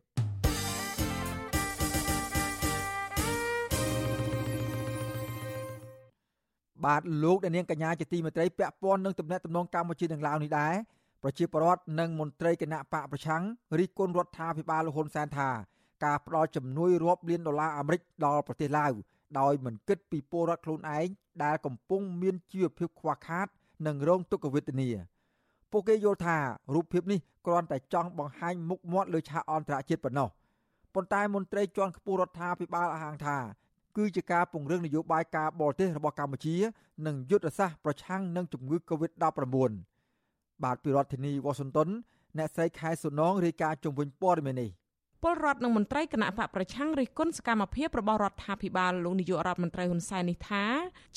[6.86, 10.76] បាទលោកអ្នកនាងកញ្ញាជាទីមេត្រីពាក់ព័ន្ធនឹងទំនាក់ទំនងកម្ពុជានិងឡាវនេះដែរ
[11.24, 13.44] ប្រជាពលរដ្ឋនិងមន្ត្រីគណៈបកប្រឆាំង
[13.80, 15.50] រិះគន់រដ្ឋាភិបាលលហ៊ុនសែនថា
[16.06, 18.94] ការផ្ដល់ជំនួយរាប់លានដុល្លារអាមេរិកដល់ប្រទេសឡាវ
[19.40, 21.08] ដោយមិនគិតពីពលរដ្ឋខ្លួនឯង
[21.44, 23.48] ដែលកំពុងមានជីវភាពខ្វះខាត
[23.88, 24.90] និងរងទុក្ខវេទនា
[25.72, 26.38] ពួកគេយល់ថា
[26.74, 30.30] រូបភាពនេះគ្រាន់តែចង់បង្ហាញមុខមាត់លើឆាកអន្តរជាតិប៉ុណ្ណោះ
[30.94, 33.38] ប៉ុន្តែមន្ត្រីជាន់ខ្ពស់រដ្ឋាភិបាលអះអាងថា
[33.98, 36.56] គឺជាការពង្រឹងនយោបាយការបរទេសរបស់កម្ពុជា
[37.08, 39.99] និងយុទ្ធសាស្ត្រប្រឆាំងនឹងជំងឺ Covid-19
[40.64, 41.90] បាទពីរដ្ឋធានីវ៉ាស៊ីនតោន
[42.38, 44.70] អ្នកស្រីខែសុនងរាយការណ៍ជំវិញព័ត៌មាននេះ
[45.24, 50.64] ពលរដ្ឋនិងមន្ត្រីគណៈបកប្រឆាំងរិះគន់សកម្មភាពរបស់រដ្ឋាភិបាលលោកនាយករដ្ឋមន្ត្រីហ៊ុនសែននេះថា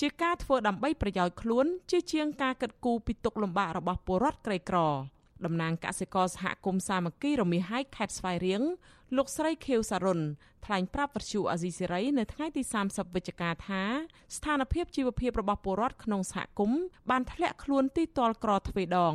[0.00, 4.78] ជាការធ្វើដើម្បីប្រយោជន៍ខ្លួន ជាជាងការកិត្តគូពីទុកលំបាករបស់ពលរដ្ឋក្រីក្រ
[5.44, 8.62] តំណាងកសិករសហគមន៍សាមគ្គីរមាហែកខេត្តស្វាយរៀង
[9.16, 10.20] លោកស្រីខៀវសារុន
[10.66, 13.82] ថ្លែងប្រាប់វិទ្យុអាស៊ីសេរីនៅថ្ងៃទី30វិច្ឆិកាថា
[14.36, 19.14] ស្ថានភាពជីវភាពរបស់ពលរដ្ឋក្នុងសហគមន៍បានធ្លាក់ខ្លួនទីតលក្រទ្វេដង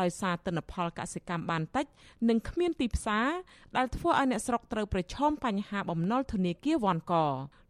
[0.00, 1.86] ដោយសារទិន្នផលកសិកម្មបានតិច
[2.28, 3.28] និងគ្មានទីផ្សារ
[3.76, 7.14] ដែលធ្វើឲ្យអ្នកស្រុកត្រូវប្រឈមបញ្ហាបំណុលធនាគារវ៉ាន់ក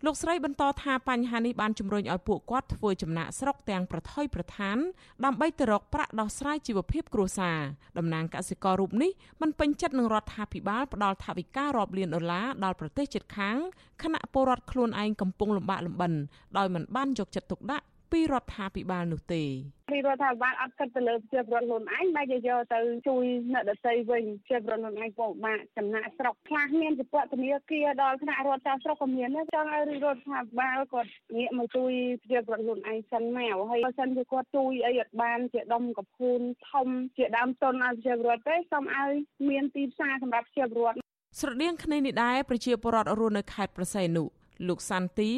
[0.06, 4.76] លោកស្រីបន្តថាបញ្ហានេះបានជំរុញឲ្យពួកគាត់ធ្វើចំណាក់ស្រុកទាំងប្រថុយប្រឋាន
[5.24, 7.58] ដើម្បីទៅរកប្រាក់ដោះស្រាយជីវភាពគ្រួសារ
[7.98, 9.10] តំណាងកសិកររូបនេះ
[9.42, 13.58] មិនពេញចិត្តនឹងរដ្ឋាភិបាលផ្ដល់ថវិការាប់លានដុល្លារដល់ប្រទេសជិតខាង
[14.02, 16.12] ខណៈពលរដ្ឋខ្លួនឯងកំពុងលំបាកលំបិន
[16.56, 19.42] ដោយមិនបានយកចិត្តទុកដាក់ពីរដ្ឋាភិបាលនោះទេ
[19.90, 39.10] ពីរដ្ឋាភិបាលអត់គិតទៅលើប្រជាពលរដ្ឋខ្លួនឯងបែរជាយកទៅជួយអ្នកដទៃវិញប្រជាពលរដ្ឋខ្លួនឯងពិបាកចំណាក់ស្រុកខ្លះមានជាពធនាគារដល់ថ្នាក់រដ្ឋចៅស្រុកក៏មានចង់ឲ្យរដ្ឋាភិបាលគាត់ងាកមកជួយប្រជាពលរដ្ឋខ្លួនឯងសិនមកហើយបើសិនជាគាត់ជួយអីអត់បានជាដុំកភូនធំជាដើមទុនឲ្យប្រជាពលរដ្ឋទេសូមឲ្យ
[39.48, 44.24] មានទីផ្សារសម្រាប់ប្រជាពលរដ្ឋ ស្រដៀងគ្នានេះដែរប្រជាពលរដ្ឋរស់នៅខេត្តប្រស័យនុ
[44.68, 45.30] លោកសាន់ទី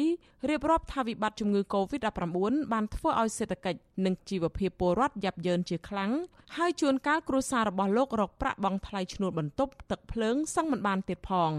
[0.49, 2.27] រៀបរាប់ថាវិបត្តិជំងឺ Covid-19
[2.73, 6.11] បានធ្វើឲ្យសេដ្ឋកិច្ចនិងជីវភាពពលរដ្ឋយ៉ាប់យ៉ឺនជាខ្លាំង
[6.57, 11.51] ហើយជួនកាលគ្រួសាររបស់លោករកប្រាក់បង់ថ្លៃឈ្នួលបន្ទប់ទឹកភ្លើងសឹងមិនបានទៀតផង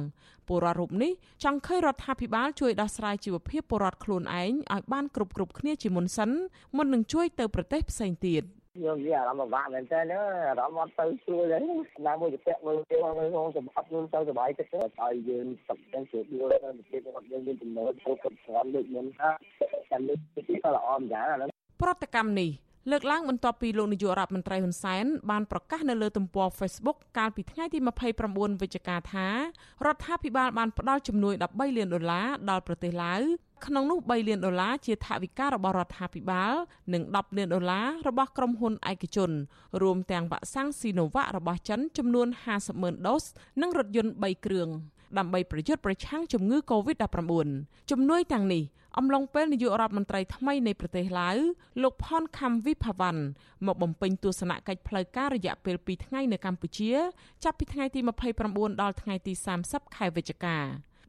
[0.49, 1.13] ពលរដ្ឋរូបនេះ
[1.45, 6.31] ចង់ឃើញរដ្ឋាភិបាលជួយដោះស្រាយជីវភាពពលរដ្ឋខ្លួនឯងឲ្យបានគ្រប់គ្រប់គ្នាជាមុនសិន
[6.77, 8.45] មុននឹងជួយទៅប្រទេសផ្សេងទៀត។
[8.81, 9.99] យើងនិយាយអារម្មណ៍ពិបាកមែនតើ
[10.49, 11.59] អារម្មណ៍អត់ទៅជួយទេ
[12.07, 19.31] ណាមួយទៅមើលទៅក្នុងសម្បត្តិយើងទៅសុបាយចិត្តឲ្យយើងសុខទាំងស្រួលទៅប្រទេសរបស់យើងមានចំណូលទៅគ្រប់គ្រាន់ដូចមុនថា
[19.91, 21.49] តែលើកទីក៏ល្អម្យ៉ាងអាហ្នឹង
[21.83, 22.51] ប្រតិកម្មនេះ
[22.91, 27.79] លើកឡើងបន្ទាប់ពីលោកនាយករដ្ឋមន្ត្រីហ៊ុនសែនបានប្រកាសនៅលើទំព័រ Facebook កាលពីថ្ងៃទី
[28.21, 29.27] 29វិច្ឆិកាថា
[29.87, 33.21] រដ្ឋាភិបាលបានផ្ដល់ជំនួយ13លានដុល្លារដល់ប្រទេសឡាវ
[33.67, 36.53] ក្នុងនោះ3លានដុល្លារជាថវិការបស់រដ្ឋាភិបាល
[36.93, 39.31] និង10លានដុល្លាររបស់ក្រុមហ៊ុនឯកជន
[39.83, 43.25] រួមទាំងវ៉ាក់សាំងស៊ីណូវ៉ាក់របស់ចិនចំនួន50ម៉ឺនដូស
[43.61, 44.69] និងរថយន្ត3គ្រឿង
[45.19, 47.33] ដើម្បីប្រយុទ្ធប្រឆាំងជំងឺ Covid-19
[47.91, 48.63] ជំនួយទាំងនេះ
[48.99, 51.37] អំឡុងពេលនាយករដ្ឋមន្ត្រីថ្មីនៃប្រទេសឡាវ
[51.83, 53.23] លោកផនខំវិភាវ៉ាន់
[53.67, 56.93] មកបំពេញទស្សនកិច្ចផ្លូវការរយៈពេល2ថ្ងៃនៅកម្ពុជា
[57.45, 58.01] ចាប់ពីថ្ងៃទី
[58.41, 59.33] 29ដល់ថ្ងៃទី
[59.65, 60.59] 30ខែវិច្ឆិកា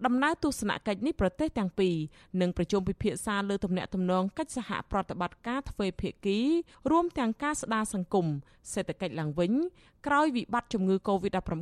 [0.06, 1.96] ដំណើរទស្សនកិច្ចនេះប្រទេសទាំងពីរ
[2.41, 6.39] នឹងប្រជុំពិភាក្សាលើទំនាក់ទំនងកិច្ចសហប្រតិបត្តិការទ្វេភាគី
[6.91, 8.28] រួមទាំងការស្ដារសង្គម
[8.74, 9.52] សេដ្ឋកិច្ចឡើងវិញ
[10.08, 11.56] ក្រោយវិបត្តិជំងឺ Covid-19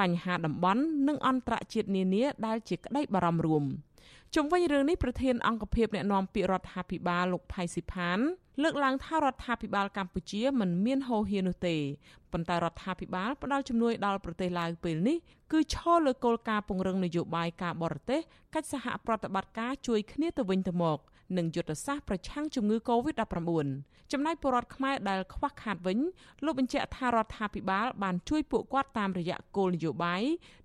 [0.00, 3.64] បញ្ហាតំបន់និងអន្តរជាតិនានាដែលជាក្តីបារម្ភរួម
[4.34, 8.18] ជុំវិញរឿងនេះប្រធានអង្គភិបអ្នកណែនាំពាក្យរដ្ឋាភិបាលលោកផៃស៊ីផាន
[8.62, 11.76] លើកឡើងថារដ្ឋាភិបាលកម្ពុជាមិនមានហោហៀនោះទេ
[12.32, 15.16] ប៉ុន្តែរដ្ឋាភិបាលផ្ដល់ជំនួយដល់ប្រទេសឡាវពេលនេះ
[15.52, 18.20] គឺឈលលើគោលការណ៍ពង្រឹងនយោបាយការបរទេស
[18.54, 20.98] កិច្ចសហប្រតិបត្តិការជួយគ្នាទៅវិញទៅមក
[21.38, 23.68] និងយុទ្ធសាស្ត្រប្រឆាំងជំងឺ Covid-19
[24.12, 25.98] ចំណែកពលរដ្ឋខ្មែរដែលខ្វះខាតវិញ
[26.44, 30.22] លោកបញ្ជាក់ថារដ្ឋាភិបាលបានជួយពួកគាត់តាមរយៈគោលនយោបាយ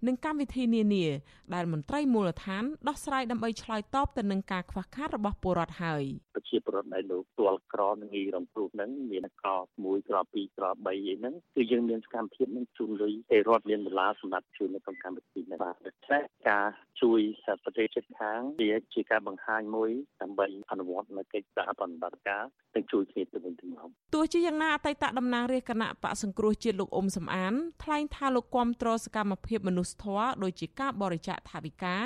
[0.08, 1.06] និងកម្មវិធីនានា
[1.53, 6.03] ដែលមន្ត្រីមូលដ្ឋានដោះស្រាយដើម្បីឆ្លើយតបទៅនឹងការខ្វះខាតរបស់ពលរដ្ឋហើយ
[6.36, 9.49] ប្រជាពលរដ្ឋដែលលោកទាល់ក្រនឹងងាយរំព្រុះហ្នឹងមានក្រ
[9.82, 16.67] 1ក្រ2ក្រ3អីហ្នឹងគឺយើងមានសកម្មភាពនឹងជូនលុយទៅរដ្ឋមានដុល្លារសម្រាប់ជួយនៅក្នុងកម្មវិធីនេះបាទដូច្នេះការ
[17.01, 17.21] ជួយ
[17.63, 22.43] ប្រទេសជិតខាងវាជាការបង្ហាញមួយដើម្បីអនុវត្តនៅកិច្ចសហប្រតិបត្តិការ
[22.76, 31.98] និងជួយគ្នាទៅវិញទៅមកទោះជាយ៉ាងណាអតីតតំណាងរាជគណៈបកសង្គ្រោះជាតិលោកអ៊ុំសំអានថ្លែងថាលោកគាំទ្រសកម្មភាពមនុស្សធម៌ដូចជាការបរិច្ចាគថវិកា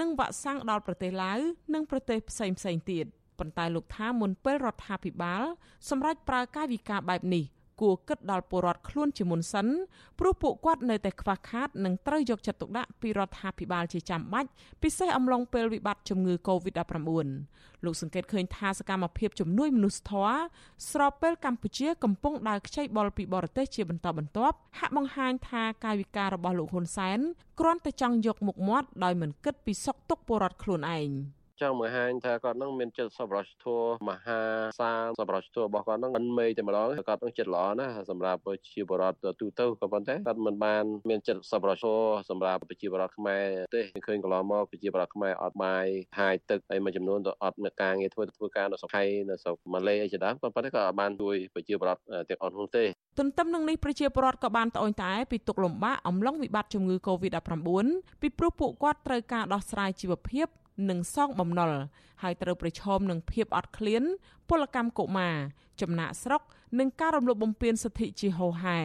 [0.00, 1.38] និងវ៉ាក់សាំងដល់ប្រទេសឡាវ
[1.74, 3.06] និងប្រទេសផ្សេងផ្សេងទៀត
[3.38, 5.42] ប៉ុន្តែលោកថាមុនពេលរដ្ឋាភិបាល
[5.90, 7.44] សម្រាប់ប្រើកាយវិការបែបនេះ
[7.80, 9.66] គួរគិតដល់ពលរដ្ឋខ្លួនជាមុនសិន
[10.18, 14.48] ព្រោះពួកគាត់នៅតែខ្វះខាតនិងត្រូវយកចិត្តទុកដាក់ពីរដ្ឋាភិបាលជាចាំបាច់
[14.82, 20.38] ពិសេសអំឡុងពេលវិបត្តិជំងឺ Covid-19 លោកសង្កេតឃើញថាសកម្មភាពជំនួយមនុស្សធម៌
[20.90, 27.18] ស្របពេលកម្ពុជាកំពុងដើរខ្ចីបុលពីបរទេសជាបន្តបន្ទាប់ហាក់បង្ហាញថាកាយវិការរបស់លោកហ៊ុនសែន
[27.60, 31.10] គ្រាន់តែចង់យកមុខមាត់ដោយមិនគិតពីសុខទុក្ខពលរដ្ឋខ្លួនឯង។
[31.62, 34.40] ចង់បង្ហាញថាគាត់នឹងមានចិត្តសប្បុរសធម៌មហា
[34.80, 43.44] សាលសប្បុរសធម៌របស់គាត់នឹងមិនមេតែម្ដងគាត់នឹងចិត្តល្អណាស់សម្រាប់ប្រជាពលរដ្ឋទូទៅក៏ប៉ុន្តែគាត់មិនបានមានចិត្តសប្បុរសធម៌សម្រាប់ប្រជាពលរដ្ឋខ្មែរ
[43.74, 45.86] ទេឃើញកន្លងមកប្រជាពលរដ្ឋខ្មែរអត់បាយ
[46.18, 52.84] ហាយទឹកហើយមួយចំនួនទៅអត់មានការងារធ្វើធ្វើការនៅស្រុកថៃនៅស្រុកម៉ាឡេអីជាដើមក៏ប៉ុន្តែក៏អត់បានជួយប្រជាពលរដ្ឋទាំងអស់នោះទេ
[53.18, 57.68] ទន្ទឹមនឹងនេះប្រជាពលរដ្ឋក៏បានត្អូញត្អែពីទុកលំបាកអំឡុងវិបត្តិជំងឺ Covid-19
[58.20, 60.46] ពីព្រោះពួកគាត់ត្រូវការដោះស្រាយជីវភាព
[60.90, 61.72] និងសងបំណុល
[62.22, 64.02] ហើយត្រូវប្រឈមនឹងភាពអត់ឃ្លាន
[64.48, 65.36] ពលកម្មកុមារ
[65.80, 66.42] ចំណាក់ស្រុក
[66.78, 68.80] និងការរំលោភបំពានសិទ្ធិជាហូរហែ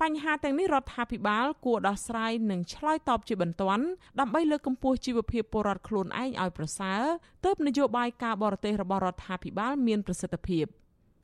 [0.00, 3.84] បញ្ហាទាំងនេះរដ្ឋាភិបាលគួរដោះស្រាយនិងឆ្លើយតបជាបន្ទាន់
[4.20, 7.02] ដើម្បីលើកកម្ពស់ជីវភាពពលរដ្ឋខ្លួនឯងឲ្យប្រសើរ
[7.44, 10.66] ទើបនយោបាយការបរទេសរបស់រដ្ឋាភិបាលមានប្រសិទ្ធភាព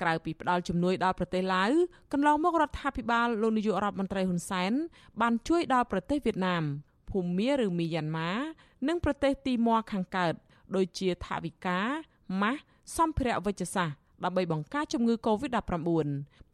[0.02, 1.70] ក្រៅពីផ្ដល់ជំនួយដល់ប្រទេសឡាវ
[2.12, 4.72] កន្លងមករដ្ឋាភិបាលលោកនាយករដ្ឋមន្ត្រីហ៊ុនសែន
[5.20, 6.64] បានជួយដល់ប្រទេសវៀតណាម
[7.10, 8.30] ភូមាឬមីយ៉ាន់ម៉ា
[8.88, 10.34] និងប្រទេសទីម៉័រខាងកើត
[10.76, 11.80] ដូចជាថវិកា
[12.42, 12.60] ម៉ាស់
[12.96, 15.58] សម្ភារៈវិជ្ជសាស្ត្រដើម្បីបង្ការជំងឺ Covid-19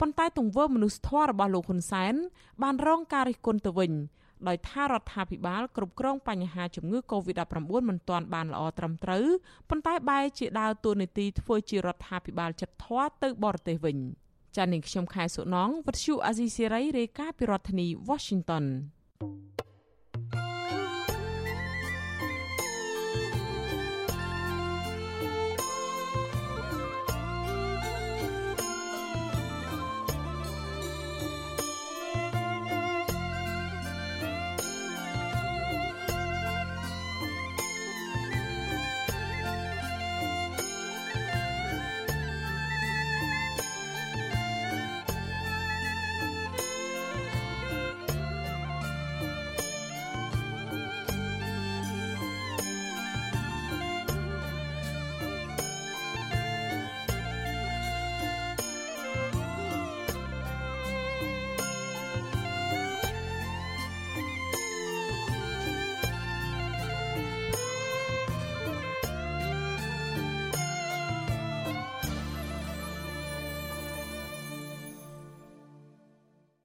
[0.01, 2.15] ប៉ុន្តែទង្វើមនុស្សធម៌របស់លោកហ៊ុនសែន
[2.63, 3.93] បានរងការរិះគន់ទៅវិញ
[4.49, 9.27] ដោយថារដ្ឋាភិបាលគ្រប់គ្រងបញ្ហាជំងឺ Covid-19 មិនទាន់បានល្អត្រឹមត្រូវ
[9.71, 13.97] ប៉ុន្តែបែរជាដើរតួនាទីធ្វើជារដ្ឋាភិបាលចិត្តធម៌ទៅបរទេសវិញ
[14.57, 18.65] ចា៎នាងខ្ញុំខែសុណងវັດឈូអាស៊ីសេរីរាយការណ៍ពីរដ្ឋធានី Washington
[19.21, 19.72] thank you
[20.15, 20.52] あ!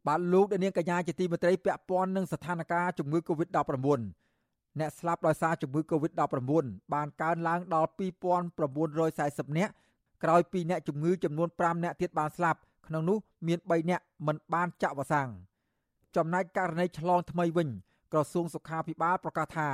[0.07, 4.01] បាទលោកអ្នកនាងកញ្ញាជាទីមេត្រីពាក់ព័ន្ធនឹងស្ថានភាពជំងឺ Covid-19
[4.79, 9.73] អ្នកស្លាប់ដោយសារជំងឺ Covid-19 បានកើនឡើងដល់2940នាក់
[10.23, 13.17] ក្រោយពីអ្នកជំងឺចំនួន5នាក់ទៀតបានស្លាប់ក្នុងនោះ
[13.47, 15.29] មាន3នាក់មិនបានចាក់វ៉ាក់សាំង
[16.15, 17.69] ចំណែកករណីឆ្លងថ្មីវិញ
[18.11, 19.69] ក្រសួងសុខាភិបាលប្រកាសថា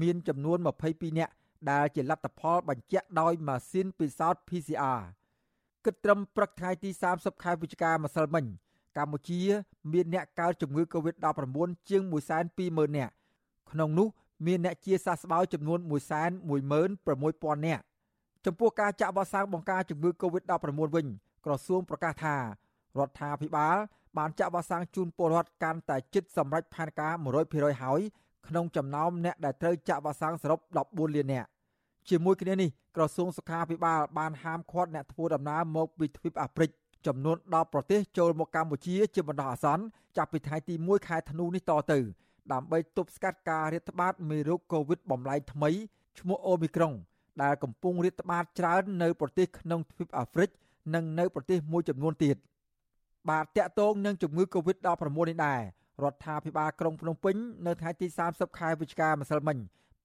[0.00, 1.32] មានចំនួន22នាក់
[1.70, 5.00] ដែលជាលទ្ធផលបញ្ជាក់ដោយម៉ាស៊ីនពិសោធន៍ PCR
[5.84, 8.46] គិតត្រឹមព្រឹកថ្ងៃទី30ខែវិច្ឆិកាម្សិលមិញ
[8.96, 9.40] កម្ពុជា
[9.92, 12.02] មានអ្នកកើតជំងឺ Covid-19 ជាង
[12.50, 13.12] 120,000នាក់
[13.70, 14.08] ក្នុងនោះ
[14.46, 17.82] មានអ្នកជាសះស្បើយចំនួន116,000នាក់
[18.46, 21.06] ចំពោះការចាក់វ៉ាក់សាំងបង្ការជំងឺ Covid-19 វិញ
[21.44, 23.76] ក្រសួងប្រកាសថារដ្ឋាភិបាល
[24.18, 27.12] បានចាក់វ៉ាក់សាំងជូនពលរដ្ឋកាន់តែជិតសម្រេចផែនការ
[27.48, 28.00] 100%ហើយ
[28.48, 31.48] ក្នុងចំណោមអ្នកដែលត្រូវចាក់វ៉ាក់សាំងសរុប14លាននាក់
[32.08, 36.70] ជាមួយគ្នានេះក្រសួងសុខាភិបាលបានហាមឃាត់អ្នកធ្វើដំណើរមកពីទ្វីបអាហ្វ្រិក
[37.06, 39.84] ចំនួន10ប្រទេសចូលមកកម្ពុជាជាបណ្ដោះអាសន្ន
[40.16, 41.98] ចាប់ពីថ្ងៃទី1ខែធ្នូនេះតទៅ
[42.52, 45.70] ដើម្បីទប់ស្កាត់ការរាតត្បាតមេរោគកូវីដបំលែងថ្មី
[46.18, 46.92] ឈ្មោះអូមីក្រុង
[47.42, 50.50] ដែលកំពុងរាតត្បាតច្រើននៅប្រទេសក្នុងទ្វីបអាហ្វ្រិក
[50.94, 52.36] និងនៅប្រទេសមួយចំនួនទៀត
[53.30, 54.86] បាទតាក់ទងនឹងជំងឺ Covid-19
[55.28, 55.60] នេះដែរ
[56.02, 57.36] រដ្ឋាភិបាលក្រុងភ្នំពេញ
[57.66, 59.58] នៅថ្ងៃទី30ខែវិច្ឆិកាម្សិលមិញ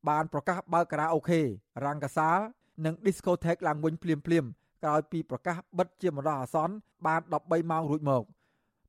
[0.09, 1.41] បានប្រកាសបើកការ៉ាអូខេ
[1.85, 2.39] រ៉ាំងកាសាល
[2.85, 4.49] និង Discotheque ឡើងវិញភ្លាមៗ
[4.85, 8.23] ក្រោយពីប្រកាសបិទជាមរអាសន្នបាន13ម៉ោងរួចមក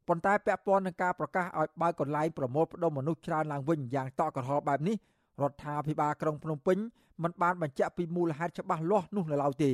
[0.09, 4.96] ប៉ុន្តែពាក់ព័ន្ធនឹងការប្រកាសឲ្យបើកកន្លែងប្រមូលផ្ដុំមនុស្សច្រើនឡើងវិញយ៉ាងតក់ក្រហល់បែបនេះ
[5.42, 6.78] រដ្ឋាភិបាលក្រុងភ្នំពេញ
[7.22, 9.72] មិនបានបញ្ជាក់ពីមូលហេតុច្បាស់លាស់នោះនៅឡើយទេ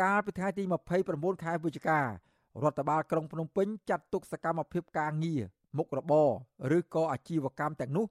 [0.00, 0.62] កាលពីថ្ងៃទី
[1.02, 2.06] 29ខែវិច្ឆិការ
[2.70, 5.42] ដ្ឋបាលក្រុងភ្នំពេញចាត់ទុកសកម្មភាពការងារ
[5.78, 8.06] មុខរបរឬក៏អាជីវកម្មទាំងនោះ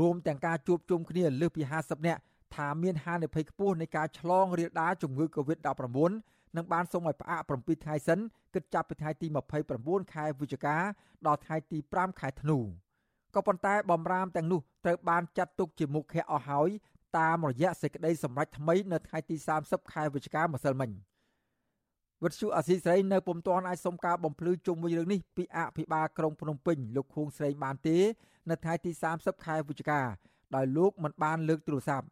[0.00, 2.20] រួមទាំងការជួបជុំគ្នាលើសពី50នាក់
[2.54, 6.10] ថាមានហានិភ័យខ្ពស់នៃការឆ្លងរាលដាលជំងឺ Covid-19
[6.56, 8.18] និងបានសូមឲ្យផ្អាក7ថ្ងៃសិន
[8.54, 9.26] គិតចាប់ពីថ្ងៃទី
[9.70, 10.76] 29ខែវិច្ឆិកា
[11.26, 12.58] ដល់ថ្ងៃទី5ខែធ្នូ
[13.34, 16.68] ក៏ប៉ុន្តែបំរាមទាំងនោះត្រូវបានចាត់ទុកជាមុខៈអស់ហើយ
[17.18, 20.90] តាមរយៈសេចក្តីសម្រេចថ្មីនៅថ្ងៃទី30ខែវិច្ឆិកាម្សិលមិញ
[22.24, 27.96] វិទ្យុអាស៊ីសេរីនៅពុំទាន់អាចសុំការបំភ្លឺជុំវិញរឿងនេះពីអភិបាលក្រុងភ្នំពេញលោកខួងស្រេងបានទេ
[28.50, 30.00] នៅថ្ងៃទី30ខែវិច្ឆិកា
[30.54, 32.06] ដោយលោកមិនបានលើកទូរស័ព្ទ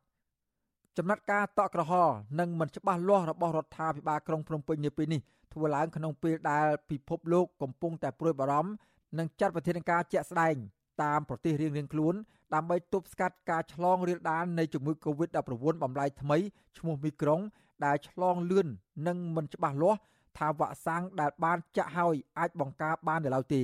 [0.98, 5.20] ចំណាត់ការតក់ក្រហល់និងមិនច្បាស់លាស់របស់រដ្ឋាភិបាលក្រុងភ្នំពេញនាពេលនេះ
[5.52, 8.70] ធ្វើឡើងក្នុងពេលដែលពិភពលោកកំពុងតែព្រួយបារម្ភ
[9.18, 10.54] និងចាត់វិធានការជាក់ស្ដែង
[11.02, 12.14] តាមប្រទេសរៀងៗខ្លួន
[12.54, 16.38] ដើម្បីទប់ស្កាត់ការឆ្លងរាលដាលនៃជំងឺ Covid-19 បំលែងថ្មី
[16.78, 17.40] ឈ្មោះមីក្រុង
[17.84, 18.66] ដែលឆ្លងលឿន
[19.06, 19.98] និងមិនច្បាស់លាស់
[20.38, 23.62] ថាវ៉ាក់សាំងដែលបានចាក់ហើយអាចបង្ការបាននៅឡើយទេ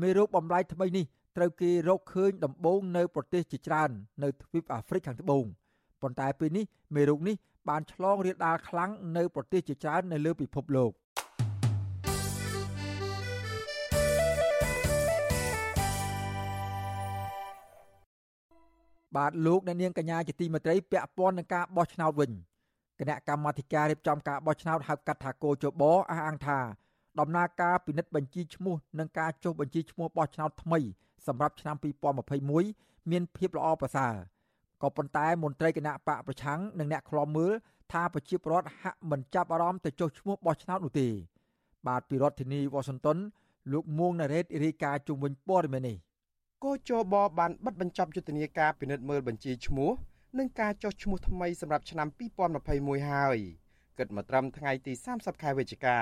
[0.00, 1.04] មេរោគបំលែងថ្មីនេះ
[1.36, 3.90] ត្រូវគេរកឃើញដំបូងនៅប្រទេសជាច្រើន
[4.22, 5.44] នៅទ្វីបអាហ្វ្រិកខាងត្បូង
[6.02, 7.36] ប៉ុន្តែពេលនេះមេរោគនេះ
[7.68, 10.92] បានឆ្លងរាលដាលខ្លាំងនៅប្រទេសជាច្រើននៅលើពិភពលោក
[19.16, 22.30] បាទលោកអ្នកនាងកញ្ញាជាទីមេត្រីពាក់ព័ន្ធនឹងការបោះឆ្នោតវិញ
[23.00, 26.58] គណៈកម្មាធិការរៀបចំការបោះឆ្នោតហៅកាត់ថាគោចបអះអាងថា
[27.20, 30.78] ដំណើរការពិនិត្យបញ្ជីឈ្មោះនិងការចុះបញ្ជីឈ្មោះបោះឆ្នោតថ្មី
[31.26, 31.76] សម្រាប់ឆ្នាំ
[32.42, 34.14] 2021មានភាពល្អប្រសើរ
[34.82, 37.52] ក៏ប៉ុន្តែមន្ត្រីគណៈបកប្រឆាំងនិងអ្នកខ្លាំមើល
[37.92, 41.08] ថាប្រជាពលរដ្ឋហាក់មិនចាប់អារម្មណ៍ទៅចុះឈ្មោះបោះឆ្នោតនោះទេ
[41.86, 43.18] បាទពីរដ្ឋធានីវ៉ាស៊ីនតោន
[43.72, 45.96] លោកមួងណារ៉េតរាយការណ៍ជុំវិញព័ត៌មាននេះ
[46.64, 49.90] គោចបបានបិទបញ្ចប់យុទ្ធនាការពិនិត្យមើលបញ្ជីឈ្មោះ
[50.38, 52.08] និងការចុះឈ្មោះថ្មីសម្រាប់ឆ្នាំ
[52.58, 53.38] 2021ហើយ
[53.98, 55.98] គិតមកត្រឹមថ្ងៃទី30ខែវិច្ឆិកា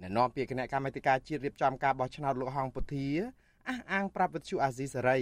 [0.00, 3.06] អ្នកនាំពាក្យគណៈកម្មាធិការជាតិរៀបចំការបោះឆ្នោតលោកហងពុធា
[3.68, 5.20] អះអាងប្រាប់វិទ្យុអាស៊ីសេរី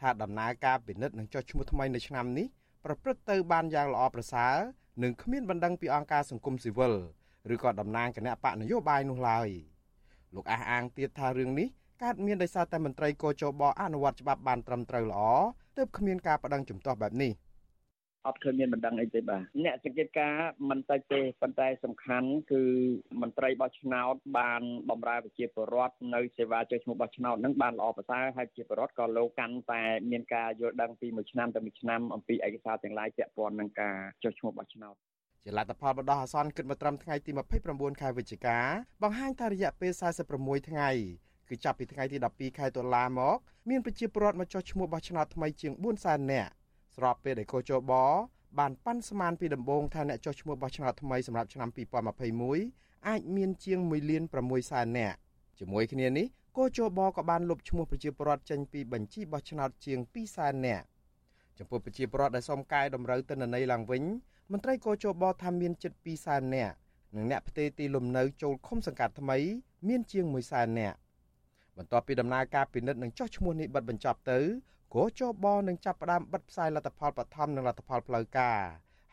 [0.00, 2.46] ថាដំណើរការពិនិត្យនិងចុះឈ្មោះថ្មីនៅឆ្នាំនេះ
[2.84, 4.56] ប្រព្រឹត្តទៅបានយ៉ាងល្អប្រសើរ
[5.02, 6.94] និងគ្មានបណ្ដឹងពីអង្គការសង្គមស៊ីវិល
[7.54, 9.48] ឬក៏តំណាងគណៈបកនយោបាយនោះឡើយ
[10.34, 11.68] លោកអះអាងទៀតថារឿងនេះ
[12.02, 15.22] កើតមានដោយសារតែមន្ត្រីកោជបអនុវត្តច្បាប់បានត្រឹមត្រូវល្អ
[15.76, 17.32] ទើបគ្មានការបដិងជំទាស់បែបនេះ
[18.26, 20.34] អត់ឃើញមានបណ្ដឹងអីទេបាទអ្នកសង្កេតការ
[20.70, 22.62] មិនតិចទេប៉ុន្តែសំខាន់គឺ
[23.22, 34.94] មន្ត្រីបោះឆ្នោត បានបម្រើប្រជាពលរដ្ឋនៅសេវាចុះឈ្មោះបោះឆ្នោតនឹងបានល្អប្រសើរហើយប្រជាពលរដ្ឋក៏លោកកាន់តែមានការយល់ដឹងពីមួយឆ្នាំទៅមួយឆ្នាំអំពីឯកសារទាំងឡាយពាក់ព័ន្ធនឹងការចុះឈ្មោះបោះឆ្នោត
[35.44, 37.30] ជាលទ្ធផលបដោះអាសន្នគិតមកត្រឹមថ្ងៃទី
[37.66, 38.58] 29ខែវិច្ឆិកា
[39.02, 39.92] បង្ហាញថារយៈពេល
[40.30, 40.90] 46ថ្ងៃ
[41.48, 43.36] គឺចាប់ពីថ្ងៃទី12ខែតុលាមក
[43.70, 46.50] មានប្រជាពលរដ្ឋមកចុះឈ្មោះបោះឆ្នោតថ្មីជាង4សែននាក់
[46.96, 47.92] ស្របពេលដែលកោជប
[48.58, 51.68] បានប៉ាន់ស្មានពីដំបូងថាអ្នកចុះឈ្មោះបោះឆ្នោតថ្មីសម្រាប់ឆ្នាំ
[52.38, 55.16] 2021អាចមានជាង1លាន6សែននាក់
[55.58, 56.26] ជាមួយគ្នានេះ
[56.58, 60.84] កោជបក៏បានលុបឈ្មោះប្រជាពលរដ្ឋចេញពីបញ្ជីបោះឆ្នោតជាង2សែននាក់
[61.58, 64.02] ចំពោះប្រជាពលរដ្ឋដែលសុំកាយតម្រូវទិន្នន័យឡើងវិញ
[64.52, 66.74] មន្ត្រីកោជបថាមានជិត2សែននាក់
[67.16, 69.38] និងអ្នកផ្ទេរទីលំនៅចូលឃុំសង្កាត់ថ្មី
[69.88, 70.98] មានជាង1សែននាក់
[71.76, 74.38] បន្ទាប់ពីដំណើរការពិនិត្យនិងចុះឈ្មោះនេះបិទបញ្ចប់ទៅ
[74.94, 78.58] គោចបនឹងចាប់ផ្ដើមបិទផ្សាយលទ្ធផលបឋមនិងលទ្ធផលផ្លូវការ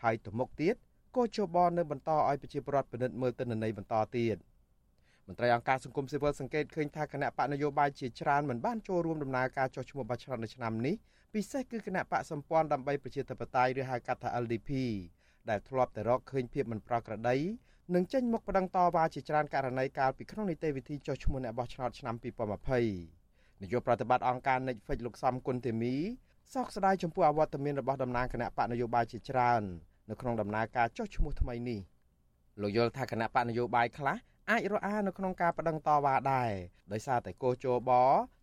[0.03, 0.75] ហើយទៅមុខទៀត
[1.15, 4.37] គោចបនៅបន្តឲ្យប្រជាពលរដ្ឋពិនិត្យមើលទិន្នន័យបន្តទៀត
[5.27, 10.95] មន្ត្រីអង្គការសង្គមស៊ីវិលសង្កេតឃើញថាគណៈបកនយោបាយជាច្រើនមិនបានចូលរួមដំណើរការចុះឈ្មោះបោះឆ្នោតនៅឆ្នាំនេះ
[11.33, 14.71] ពិសេសគឺគណៈបកសម្ព័ន្ធដើម្បីប្រជាធិបតេយ្យឬហៅកាត់ថា LDP
[15.49, 17.37] ដែលធ្លាប់តែរកឃើញភាពមិនប្រក្រតី
[17.95, 23.22] និងចេញមុខប្តឹងតវ៉ាជាច្រើនករណីកាលពីក្នុងនីតិវិធីចុះឈ្មោះអ្នកបោះឆ្នោតឆ្នាំ2020
[23.63, 25.95] នាយកប្រតិបត្តិអង្គការ Netflix លោកសំគុណធីមី
[26.53, 29.61] សោកស្ដាយចំពោះអវត្តមានរបស់តំណាងគណៈបកនយោបាយជាច្រើន
[30.09, 31.79] នៅក្នុងដំណើរការចុះឈ្មោះថ្មីនេះ
[32.61, 34.15] លោកយល់ថាគណៈបកនយោបាយខ្លះ
[34.51, 36.51] អាចរអានៅក្នុងការបដិងតវ៉ាដែរ
[36.91, 37.91] ដោយសារតែកោជប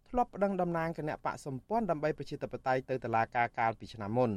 [0.08, 4.30] ធ្លាប់ប្តឹងតំណាងគណៈបកសម្ព័ន្ធដើម្បីប្រជាធិបតេយ្យទៅតុលាការកាលពីឆ្នាំមុន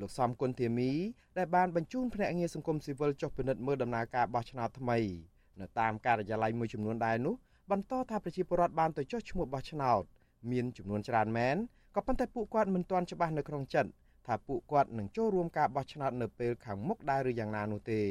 [0.00, 0.90] លោកសំគុណធាមី
[1.38, 4.98] ដែលបានបញ្ជូនភ្នាក់ងារសង្គមស៊ីវិលចុះពិនិត្យមើលដំណើរការបោះឆ្នោតថ្មី
[5.60, 7.34] នៅតាមការិយាល័យមួយចំនួនដែរនោះ
[7.70, 10.02] បន្តថាប្រជាពលរដ្ឋបានទៅចុះឈ្មោះបោះឆ្នោត
[10.50, 11.56] មានចំនួនច្រើនមែន
[11.94, 13.90] ក៏ប៉ុន្តែពួកគាត់មិនទាន់ច្បាស់នៅក្នុងចិត្ត
[14.26, 18.02] ថាពួកគាត់នឹងចូលរួមការបោះឆ្នោតនៅពេលខាងមុខដែរឬយ៉ាងណានោះទេ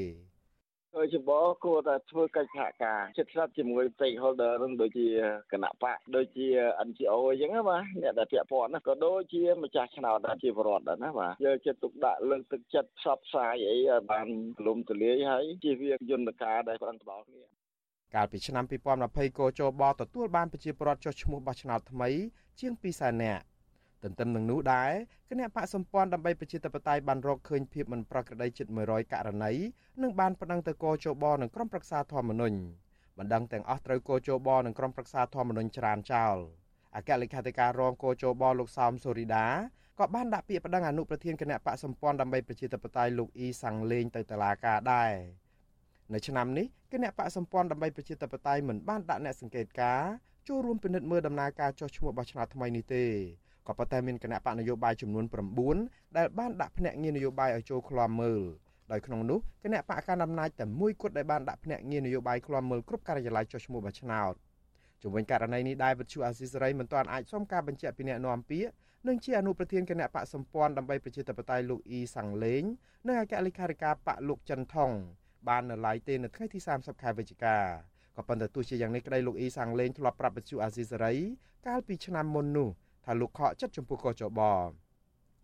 [0.95, 5.07] ដោយច្បងគួរតែធ្វើកិច្ចសហការជិតស្និទ្ធជាមួយ stakeholder នឹងដូចជា
[5.51, 6.47] គណៈបកដូចជា
[6.87, 14.27] NGO អញ្ចឹងណាបាទអ្នកដែលពាក់ព័ន្ធណាក៏ដូចជាម្ចាស់ឆ្នោតដែរជាបរដ្ឋដែរណាបាទយកចិត្តទុកដាក់លើកទឹកចិត្តផ្សព្វផ្សាយអីឲ្យបាន
[14.65, 17.56] លំទលាយហើយជាវាយន្តការដែលប្រឹងផ្ដល់គ្នា
[18.15, 18.65] កាលពីឆ្នាំ
[19.01, 22.09] 2020កោជបទទួលបានប្រជាពលរដ្ឋចុះឈ្មោះបោះឆ្នោតថ្មី
[22.59, 23.43] ជាង2សែននាក់
[24.03, 24.91] ទន្ទឹមនឹងនោះដែរ
[25.29, 29.53] គណៈបកសម្ព័ន្ធដើម្បីប្រជាធិបតេយ្យបានរកឃើញភាពមិនប្រក្រតីជិត100ករណី
[30.01, 32.57] និងបានប្តឹងទៅកោជបនិងក្រុមប្រឹក្សាធម្មនុញ្ញ
[33.17, 36.35] បណ្ដឹងទាំងអស់ត្រូវកោជបនិងក្រុមប្រឹក្សាធម្មនុញ្ញច្រានចោល
[36.95, 39.47] អគ្គលេខាធិការរងកោជបលោកសោមសូរីដា
[39.99, 45.13] ក៏បានដាក់ពាក្យប្តឹងអនុប្រធានគណៈបកសម្ព័ន្ធដើម្បីប្រជាធិបតេយ្យលោកអ៊ីសាំងលេងទៅតុលាការដែរ
[46.13, 50.03] នៅឆ្នាំនេះគណៈបកសម្ព័ន្ធដើម្បីប្រជាធិបតេយ្យមិនបានដាក់អ្នកសង្កេតការ
[50.47, 53.05] ចូលរួមពិនិត្យមើលដំណើរការចុះឈ្មោះបោះឆ្នោតថ្មីនេះទេ
[53.67, 55.25] ក៏ប៉ុន្តែមានគណៈបកនយោបាយចំនួន
[55.71, 58.41] 9ដែលបានដាក់ភ្នាក់ងារនយោបាយឲ្យចូលឃ្លាំមើល
[58.91, 64.33] ដោយក្នុងនោះគណៈបកកណ្ដាលអំណាចតែមួយគត់ដែលបានដាក់ភ្នាក់ងារនយោបាយឃ្លាំមើលគ្រប់ការិយាល័យចុះឈ្មោះបោះឆ្នោត
[65.01, 68.69] ជំវិញករណីនេះដែរវិទ្យុអាស៊ីសេរីមិនទាន់អាចសុំការបញ្ជាក់ពីអ្នកនាំពាក្យ
[69.07, 72.63] និងជាអនុប្រធានគណៈបកសម្ព័ន្ធដើម្បីប្រជាធិបតេយ្យលោកអ៊ីសាំងលេង
[73.07, 74.91] និងអគ្គលេខាធិការបកលោកចិនថង
[75.47, 77.57] បាននៅឡាយទេនៅថ្ងៃទី30ខែវិច្ឆិកា
[78.15, 81.13] ក៏ប៉ុន្តែទោះជាយ៉ាងនេះក្តីលោកអ៊ីសាំងលេងធ្លាប់ប្រាប់វិទ្យុអាស៊ីសេរី
[81.67, 82.69] កាលពីឆ្នាំមុននោះ
[83.05, 84.41] ថាលោកខកចិត្តចំពោះកោចប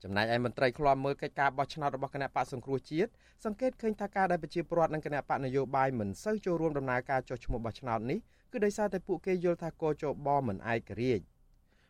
[0.03, 3.11] ចំណែកឯមន្ត្រីឃ្លាំមើលកិច្ចការបោះឆ្នោតរបស់គណៈបកសង្គ្រោះជាតិ
[3.45, 8.19] សង្កេតឃើញថាការដែលប្រជាពលរដ្ឋនិងគណៈបកនយោបាយមិនសូវចូលរួមដំណើរការចុះឈ្មោះបោះឆ្នោតនេះ
[8.51, 11.25] គឺដោយសារតែពួកគេយល់ថាកោចបមិនឯករាជ្យ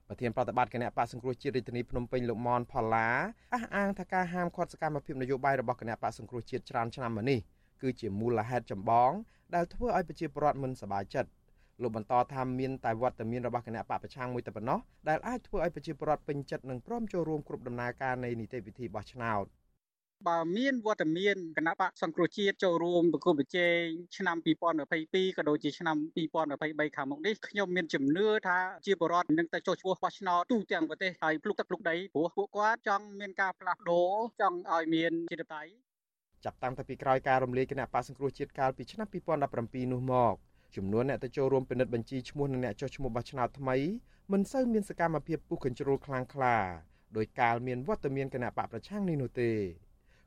[0.08, 3.08] ប្រធានប្រតិបត្តិគណៈបកសង្គ្រោះជាតិរាជធានីភ្នំពេញលោកមនផល្លា
[3.54, 7.40] អះអាងថាការហាមឃាត់សកម្មភាពនយោបាយរបស់គណៈបកសង្គ្រោះជាតិច្រើនឆ្នាំមកនេះ
[7.84, 9.12] គឺជាមូលហេតុចម្បង
[9.56, 11.30] ដែលធ្វើឲ្យប្រជាពលរដ្ឋមិនសប្បាយចិត្ត
[11.82, 19.46] លោកបន្តថាមានតែវត្តមានរបស់គណៈបកប្រឆាំងមួយតែប៉ុណ្ណោះដែលអាចធ្វើឲ្យប្រជាពលរដ្ឋពេញចិត្តនិងព្រមចូលរួមគ្រប់ដំណើរការនៃនីតិវិធីបោះឆ្នោត
[20.28, 23.84] បើមានវត្តមានគណៈបកសង្គ្រោះជាតិចូលរួមប្រគល់ប្រជែង
[24.18, 24.38] ឆ្នាំ
[24.86, 25.98] 2022ក៏ដូចជាឆ្នាំ
[26.48, 35.64] 2023ខាងមុខនេះខ្ញុំមានជំនឿថាជាបរដ្ឋនឹងទៅចុះឈ្មោះបោះឆ្នោតទូទាំងប្រទេសហើយភ្លុកទឹកភ្លុកដីព្រោះពួកគាត់ចង់មានការផ្លាស់ប្ដូរចង់ឲ្យមានជាតិតៃ
[36.46, 39.08] ចាប់តាំងពីក្រោយការរំលាយគណៈបកសង្គ្រោះជាតិកាលពីឆ្នាំ
[39.50, 40.34] 2017នោះមក
[40.76, 43.78] ចំនួនអ្នកទៅចូលរួមពិនិត្យបញ្ជីឈ្មោះនិងអ្នកចុះឈ្មោះបោះឆ្នោតថ្មី
[44.32, 46.56] មិនសូវមានសកម្មភាពពុះកញ្ជ្រោលខ្លាំងក្លា
[47.18, 49.52] ដោយកាលមានវត្តមានគណៈបកប្រឆាំងនេះនោះទេ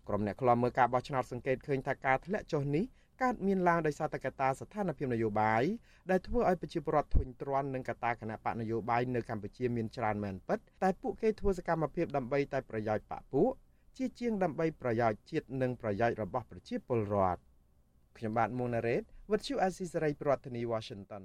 [0.09, 2.85] ក្រុមអ្នកខ្លាំមើលការបោះឆ្នោតសង្កេតឃើញថាការធ្លាក់ចុះនេះ
[3.23, 5.63] កើតមានឡើងដោយសារតែកត្តាស្ថានភាពនយោបាយ
[6.11, 13.53] ដែលធ្វើឲ្យប្រជាពលរដ្ឋធុញទ្រាន់នឹងកត្តាគណៈបកនយោបាយនៅកម្ពុជាមានច្រើនមែនពិតតែពួកគេធ្វើសកម្មភាពដើម្បីតែប្រយោជន៍បកពួក
[13.97, 17.41] ជាជាងដើម្បីប្រយោជន៍ជាតិនិងប្រយោជន៍របស់ប្រជាពលរដ្ឋ
[18.17, 21.25] ខ្ញុំបាទមុងណារ៉េតវិទ្យុអាស៊ីសេរីប្រធានាធិបតី Washington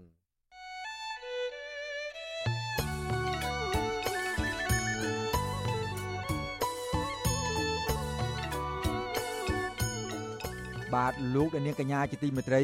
[10.96, 12.62] បាទលោកអ្នកនាងកញ្ញាជាទីមេត្រី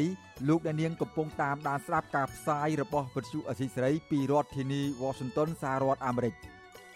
[0.48, 6.34] លោកអ្នកនាងកំពុងតាមដានស្ដាប់ការផ្សាយរបស់វិទ្យុអសីសេរីពីរដ្ឋធានី Washington សហរដ្ឋអាមេរិក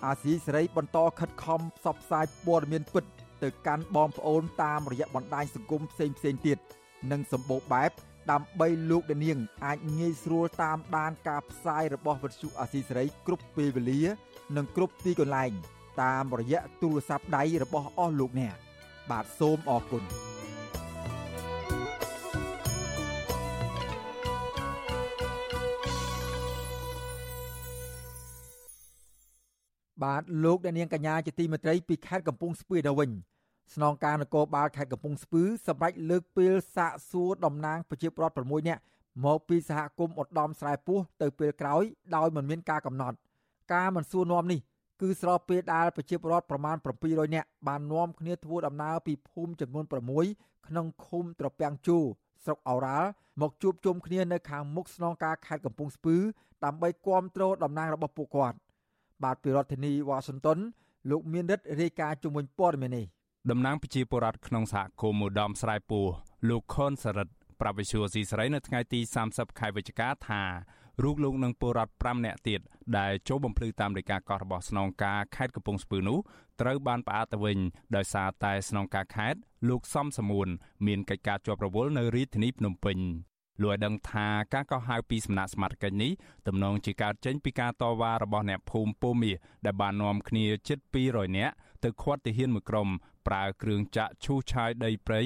[0.05, 3.05] អាស៊ីសេរីបន្តខិតខំផ្សព្វផ្សាយព័ត៌មានពិត
[3.43, 6.57] ទៅកាន់បងប្អូនតាមរយៈបណ្ដាញសង្គមផ្សេងៗទៀត
[7.11, 7.91] និងសម្បូរបែប
[8.31, 14.01] ដើម្បីលោកដានាងអាចងាយស្រួលតាមដានការផ្សាយរបស់វិទ្យុអាស៊ីសេរីគ្រប់ពេលវេលា
[14.55, 15.51] និងគ្រប់ទីកន្លែង
[16.01, 18.55] តាមរយៈទូរស័ព្ទដៃរបស់អស់លោកអ្នក
[19.11, 20.03] បាទសូមអរគុណ
[30.03, 33.11] បាទលោកអ្នកនាងកញ្ញាជាទីមេត្រីពីខេត្តកំពង់ស្ពឺដល់វិញ
[33.73, 38.81] ស្នងការនគរបាលខេត្តកំពង់ស្ពឺសម្រាប់លើកពេលសាកសួរតំណាងប្រជាពលរដ្ឋ6នាក់
[39.25, 41.83] មកពីសហគមន៍ឧត្តមស្រែពោះទៅពេលក្រោយ
[42.15, 43.15] ដោយមិនមានការកំណត់
[43.73, 44.59] ការមិនសួរនាំនេះ
[45.01, 49.85] គឺស្របពេលដែលប្រជាពលរដ្ឋប្រមាណ700នាក់បាននាំគ្នាធ្វើដំណើរពីភូមិចំនួន
[50.25, 51.97] 6ក្នុងឃុំត្រពាំងជូ
[52.43, 53.09] ស្រុកអូរ៉ាល់
[53.41, 56.15] មកជួបជុំគ្នានៅខាងមុខស្នងការខេត្តកំពង់ស្ពឺ
[56.65, 58.57] ដើម្បីគាំទ្រតំណាងរបស់ពួកគាត់
[59.23, 60.57] បាទពីរដ្ឋធានីវ៉ាស៊ីនតោន
[61.09, 63.05] លោកមានរិទ្ធរាយការណ៍ជំនួយព័ត៌មាននេះ
[63.49, 66.05] តំណាងប្រជាពលរដ្ឋក្នុងសហគមន៍ឧត្តមស្រែពោះ
[66.49, 70.41] លោកខុនសរិទ្ធប្រាប់វិសុយស៊ីស្រីនៅថ្ងៃទី30ខែវិច្ឆិកាថា
[71.03, 72.59] រូបលោកនិងពលរដ្ឋ5នាក់ទៀត
[72.97, 76.17] ដែលចូលបំភ្លឺតាមលេខាកោះរបស់ស្នងការខេត្តកំពង់ស្ពឺនោះ
[76.61, 77.57] ត្រូវបានផ្អាកទៅវិញ
[77.95, 79.39] ដោយសារតែស្នងការខេត្ត
[79.69, 80.47] លោកសំសមួន
[80.87, 82.97] មានកិច្ចការជាប់រវល់នៅរាជធានីភ្នំពេញ
[83.61, 86.11] លោកឲ្យដឹងថាការកោះហៅពីសំណាក់សមាជិកនេះ
[86.47, 91.53] ទំនងជាកើតចេញពីការតវ៉ារបស់អ្នកភូមិពោមាសដែលបាននាំគ្នាជិត200នាក់
[91.83, 92.89] ទៅខាត់ទាហានមួយក្រុម
[93.27, 95.21] ប្រើគ្រឿងចាក់ឈូសឆាយដីព្រៃ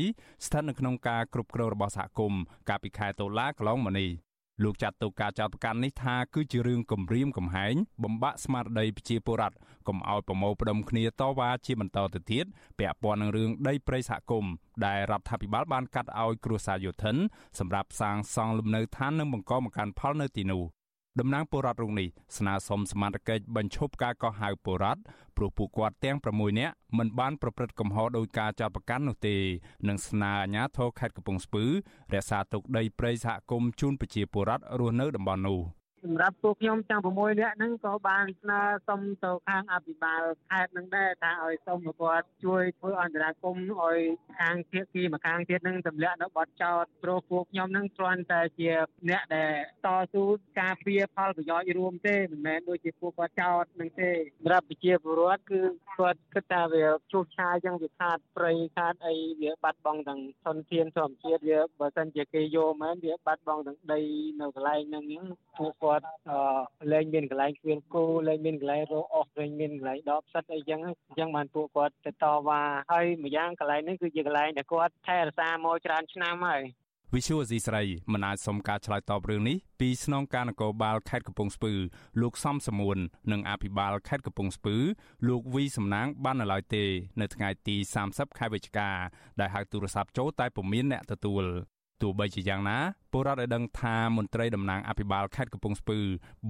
[0.46, 4.12] ស្ថិតនៅក្នុងការគ្រប់គ្រងរបស់សហគមន៍កាលពីខែតុលាកន្លងមកនេះ
[4.64, 12.46] លោកចាត់ទុកការចោទប្រកាន់នេះថាគឺជារឿងគំរាមកំហែងបំបាក់ស្មារតីប្រជាពលរដ្ឋកុំឲ្យប្រមូលផ្ដុំគ្នាតវ៉ាជាបន្តទៅទៀត
[12.80, 14.52] ពាក់ព័ន្ធនឹងរឿងដីព្រៃសហគមន៍
[14.86, 17.16] ដែលរដ្ឋាភិបាលបានកាត់ឲ្យគ្រួសារយោធិន
[17.60, 20.64] សម្រាប់សាងសង់លំនៅឋាននិងបង្កបង្កើនផលនៅទីនោះ
[21.20, 22.08] តំណាងពលរដ្ឋរូបនេះ
[22.38, 25.02] ស្នើសុំសមាជិកបញ្ឈប់ការកោះហៅពលរដ្ឋ
[25.38, 29.36] ព្រោះពួកគាត់ទាំង6នាក់មិនបានប្រព្រឹត្តកំហុសដោយការចាត់ប្រកាន់នោះទេ
[29.88, 31.64] និងស្នើអាជ្ញាធរខេត្តកំពង់ស្ពឺ
[32.14, 35.60] រក្សាទុកដីព្រៃសហគមន៍ជូនប្រជាពលរដ្ឋរស់នៅតំបន់នោះ។
[36.06, 44.00] សម្រាប់ពួកខ្ញុំទាំង6នាក់ហ្នឹងក៏បានស្នើសុំទៅខាងអភិបាលខេត្តហ្នឹងដែរថាឲ្យសុំឲ្យគាត់ជួយធ្វើអន្តរាគមន៍ឲ្យ
[44.40, 48.72] ខាងភាគីម្ខាងទៀតហ្នឹងទម្លាក់នៅបទចោតព្រោះពួកខ្ញុំហ្នឹងគ្រាន់តែជា
[49.10, 49.54] អ្នកដែល
[49.86, 50.24] តស៊ូ
[50.62, 55.62] ការពារផលប្រយោជន៍រួមទេមិនមែនដូចជាពួកគាត់ចោតហ្នឹងទេសម្រាប់ប្រជាពលរដ្ឋគឺ
[55.98, 64.02] គាត់គិតថាវាជួសឆាយចឹងវាខាតព្រៃខាតអីវាបាត់បង់ទាំងធនធានធម្មជាតិវាបើសិនជាគេយកមែនវាបាត់បង់ទាំងដី
[64.42, 65.04] នៅកន្លែងហ្នឹង
[65.58, 66.08] ពួកគាត់គាត់
[66.92, 76.64] លែងមានកន្លែងគ្មានគោលែងមានកន្លែងរកអស់លែងមានកន្លែងដបផ្សិតអីចឹងអញ្ចឹងបានពួកគាត់ទៅតវ៉ាហើយម្យ៉ាងកន្លែងនេះគឺជាកន្លែងដែលគាត់ថែរក្សាមកច្រើនឆ្នាំហើយ
[77.14, 77.84] វិសុវអេស៊ីស្រី
[78.14, 81.74] មិនអាចសុំការឆ្លើយតបរឿងនេះពីស្នងការនគរបាលខេត្តកំពង់ស្ពឺ
[82.22, 82.98] លោកសំសមួន
[83.32, 84.76] និងអភិបាលខេត្តកំពង់ស្ពឺ
[85.28, 86.84] លោកវីសំណាងបាននៅឡើយទេ
[87.22, 87.76] នៅថ្ងៃទី
[88.08, 88.90] 30ខែវិច្ឆិកា
[89.40, 91.46] ដែលហៅទូរស័ព្ទចូលតែពុំមានអ្នកទទួល
[92.02, 92.78] ទោះបីជាយ៉ាងណា
[93.12, 96.00] ពលរដ្ឋឲ្យដឹងថាមន្ត្រីតំណាងអភិបាលខេត្តកំពង់ស្ពឺ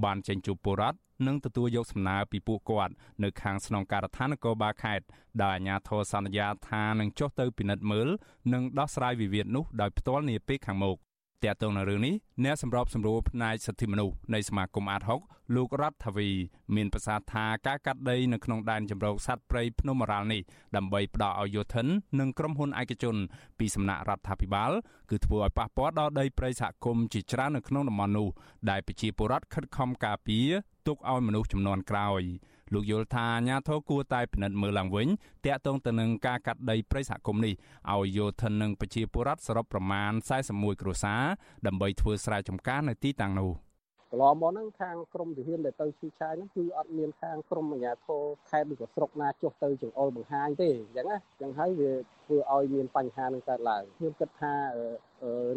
[0.04, 2.94] បានចេញជួបពលរដ្ឋនិងទទួលយកសំណើពីពួកគាត់
[3.24, 5.06] នៅខាងស្នងការដ្ឋាននគរបាលខេត្ត
[5.42, 8.08] ដោយអាជ្ញាធរសន្យាថានឹងចុះទៅពិនិត្យមើល
[8.54, 10.98] និងដោះស្រាយវិវាទនោះដោយផ្ទាល់នាពេលខាងមុខ
[11.44, 16.30] តាក់ទងនឹងរឿងនេះអ្នកសម្របសម្រួលផ្នែកសិទ្ធិមនុស្សនៃសមាគមអាត6លោករដ្ឋាវី
[16.76, 20.42] មានប្រសាសន៍ថាការកាត់ដីនៅក្នុងដែនជម្រកសត្វព្រៃភ្នំអរ៉ាល់នេះ
[20.76, 21.88] ដើម្បីផ្ដល់ឲ្យយោធិន
[22.20, 23.16] និងក្រុមហ៊ុនឯកជន
[23.60, 24.72] ពីសំណាក់រដ្ឋាភិបាល
[25.10, 28.28] គឺធ្វើឲ្យប៉ះពាល់ដល់ដីព្រៃសហគមន៍ជាច្រើននៅក្នុងតំបន់នោះ
[28.70, 30.50] ដែលប្រជាពលរដ្ឋខិតខំការពារ
[30.88, 32.24] ទុកឲ្យមនុស្សចំនួនក្រោយ។
[32.74, 35.08] លោកយល់ថាអាញាធរគួរតែពិនិត្យមើលឡើងវិញ
[35.46, 37.54] តាក់ទងទៅនឹងការកាត់ដីព្រៃសហគមន៍នេះ
[37.94, 40.12] ឲ្យយោធិននិងប្រជាពលរដ្ឋសរុបប្រមាណ
[40.48, 41.24] 41គ្រួសារ
[41.68, 43.65] ដើម្បីធ្វើស្រែចម្ការនៅទីតាំងនោះ
[44.12, 51.92] កន្លងមកហ្នឹងខាងក្រមទាហានដែលទៅឈឺឆាយហ្នឹងគឺអត់មានខាងក្រមអាជ្ញាធរខេត្តឬក៏ស្រុកណាចុះទៅចង្អុលបង្ហាញទេអញ្ចឹងណាអញ្ចឹងហើយវា
[52.26, 54.54] ធ្វើឲ្យមានបញ្ហានឹងកើតឡើងខ្ញុំគិតថា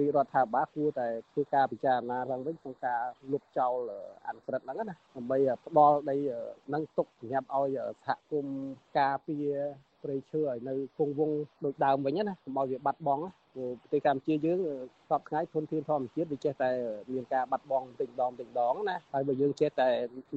[0.01, 3.90] រាជរដ្ឋាភិបាលគួរតែធ្វើការពិចារណាឡើងវិញក្នុងការលុបចោល
[4.26, 6.16] អនុក្រឹត្យហ្នឹងណាដើម្បីផ្ដល់ដី
[6.74, 8.57] នឹងទុកសម្រាប់ឲ្យសហគមន៍
[8.99, 9.49] ការពារ
[10.03, 13.24] ព្រៃឈើឲ្យនៅគង់វង្សដូចដើមវិញណាកុំឲ្យវាបាត់បង់
[13.55, 14.59] ព្រោះប្រទេសកម្ពុជាយើង
[15.09, 16.70] សពថ្ងៃធនធានធម្មជាតិវាចេះតែ
[17.12, 19.88] មានការបាត់បង់តិចម្ដងតិចម្ដងណាហើយបើយើងចេះតែ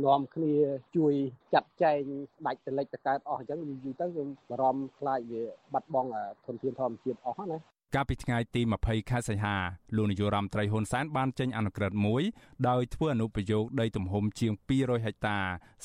[0.06, 0.54] នាំគ្នា
[0.96, 1.14] ជួយ
[1.54, 2.02] ចាត់ចែង
[2.46, 5.44] ដាច់តលិចតកើតអស់អញ្ចឹងយូរទៅយើងបារម្ភខ្លាចវា
[5.74, 6.10] បាត់បង់
[6.46, 7.58] ធនធានធម្មជាតិអស់ណា
[7.96, 9.56] កាលពីថ្ងៃទី20ខែសីហា
[9.96, 12.24] លោកនាយករដ្ឋមន្ត្រីហ៊ុនសែនបានចេញអនុក្រឹត្យមួយ
[12.70, 15.38] ដោយធ្វើអនុប្រយោគដីទំហំជាង200ហិកតា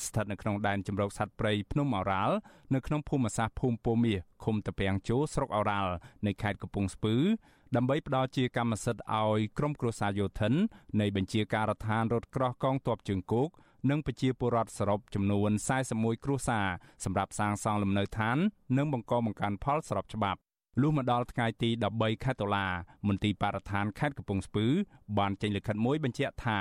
[0.03, 2.35] ស្ថិតនៅក្នុងដែនជម្រកសត្វព្រៃភ្នំអូរ៉ាល់
[2.73, 5.91] នៅក្នុងភូមិសាស្ត្រភូមិពោមាសឃុំតាពាំងជោស្រុកអូរ៉ាល់
[6.25, 7.15] នៃខេត្តកំពង់ស្ពឺ
[7.75, 10.53] ដើម្បីផ្ដល់ជាកម្មសិទ្ធិឲ្យក្រុមគ្រួសារយោធិន
[11.01, 13.49] នៃបញ្ជាការដ្ឋានរថក្រោះកងទ័ពជើងគោក
[13.89, 15.51] និងប្រជាពលរដ្ឋសរុបចំនួន
[15.87, 16.67] 41គ្រួសារ
[17.03, 18.37] សម្រាប់សាងសង់លំនៅឋាន
[18.77, 20.39] និងបង្កបង្កើនផលស្របច្បាប់
[20.81, 22.67] លុះមកដល់ថ្ងៃទី13ខែតុលា
[23.07, 24.67] មន្ទីរបរិស្ថានខេត្តកំពង់ស្ពឺ
[25.17, 26.59] បានចេញលិខិតមួយបញ្ជាក់ថា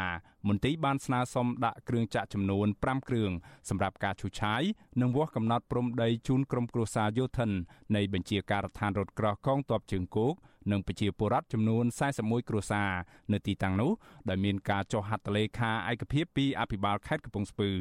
[0.49, 3.31] មន្ទីរបានស្នើសុំដាក់គ្រឿងចាក់ចំនួន5គ្រឿង
[3.69, 4.63] សម្រាប់ការឈូសឆាយ
[5.01, 7.51] និងវាស់កំណត់ព្រំដីជូនក្រុមគ្រួសារយោធិន
[7.97, 10.35] នៃបញ្ជាការដ្ឋានរថក្រោះកងទ័ពជើងគោក
[10.71, 11.85] និងប្រជាពលរដ្ឋចំនួន
[12.17, 12.91] 41គ្រួសារ
[13.33, 13.93] នៅទីតាំងនោះ
[14.29, 17.73] ដែលមានការចុះហត្ថលេខាឯកភាពពីអភិបាលខេត្តកំពង់ស្ពឺ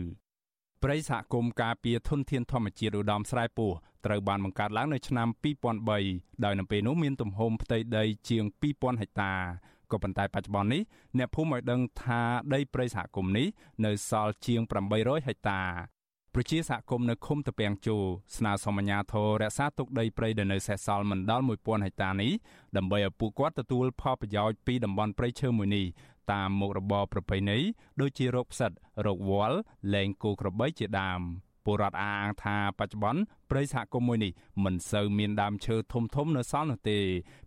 [0.84, 3.72] ព្រៃសហគមន៍ការពារធនធានធម្មជាតិឧត្តមស្រែពោះ
[4.06, 5.28] ត្រូវបានបង្កើតឡើងនៅឆ្នាំ
[5.86, 8.44] 2003ដោយនៅពេលនោះមានទំហំផ្ទៃដីជាង
[8.74, 9.34] 2000ហិកតា
[9.92, 10.82] ក៏ប៉ុន្តែបច្ចុប្បន្ននេះ
[11.18, 12.22] អ្នកភូមិឲ្យដឹងថា
[12.54, 13.48] ដីព្រៃសហគមន៍នេះ
[13.86, 14.62] នៅសល់ជាង
[14.96, 15.62] 800ហិកតា
[16.34, 17.98] ប្រជាសហគមន៍នៅឃុំតពាំងជោ
[18.38, 22.32] ស្នើសុំអាជ្ញាធររក្សាទុកដីព្រៃដែលនៅសេសសល់មិនដល់1000ហិកតានេះ
[22.78, 25.86] ដើម្បីឲ្យពួកគាត់ទទួលផលប្រយោជន៍ពីតំបន់ព្រៃឈើមួយនេះ
[26.32, 27.58] តាមមុខរបរប្រពៃណី
[28.02, 28.72] ដូចជារោគផ្សិត
[29.06, 29.58] រោគវល្លិ
[29.94, 31.22] លែងគោក្របីជាដើម
[31.66, 34.32] ពលរដ្ឋអាងថាបច្ចុប្បន្នព្រៃសហគមន៍មួយនេះ
[34.64, 36.98] មិនសូវមានដើមឈើធំធំនៅសល់នោះទេ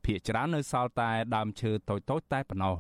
[0.04, 2.74] ភាគច្រើននៅសល់តែដើមឈើតូចៗតែប៉ុណ្ណោះ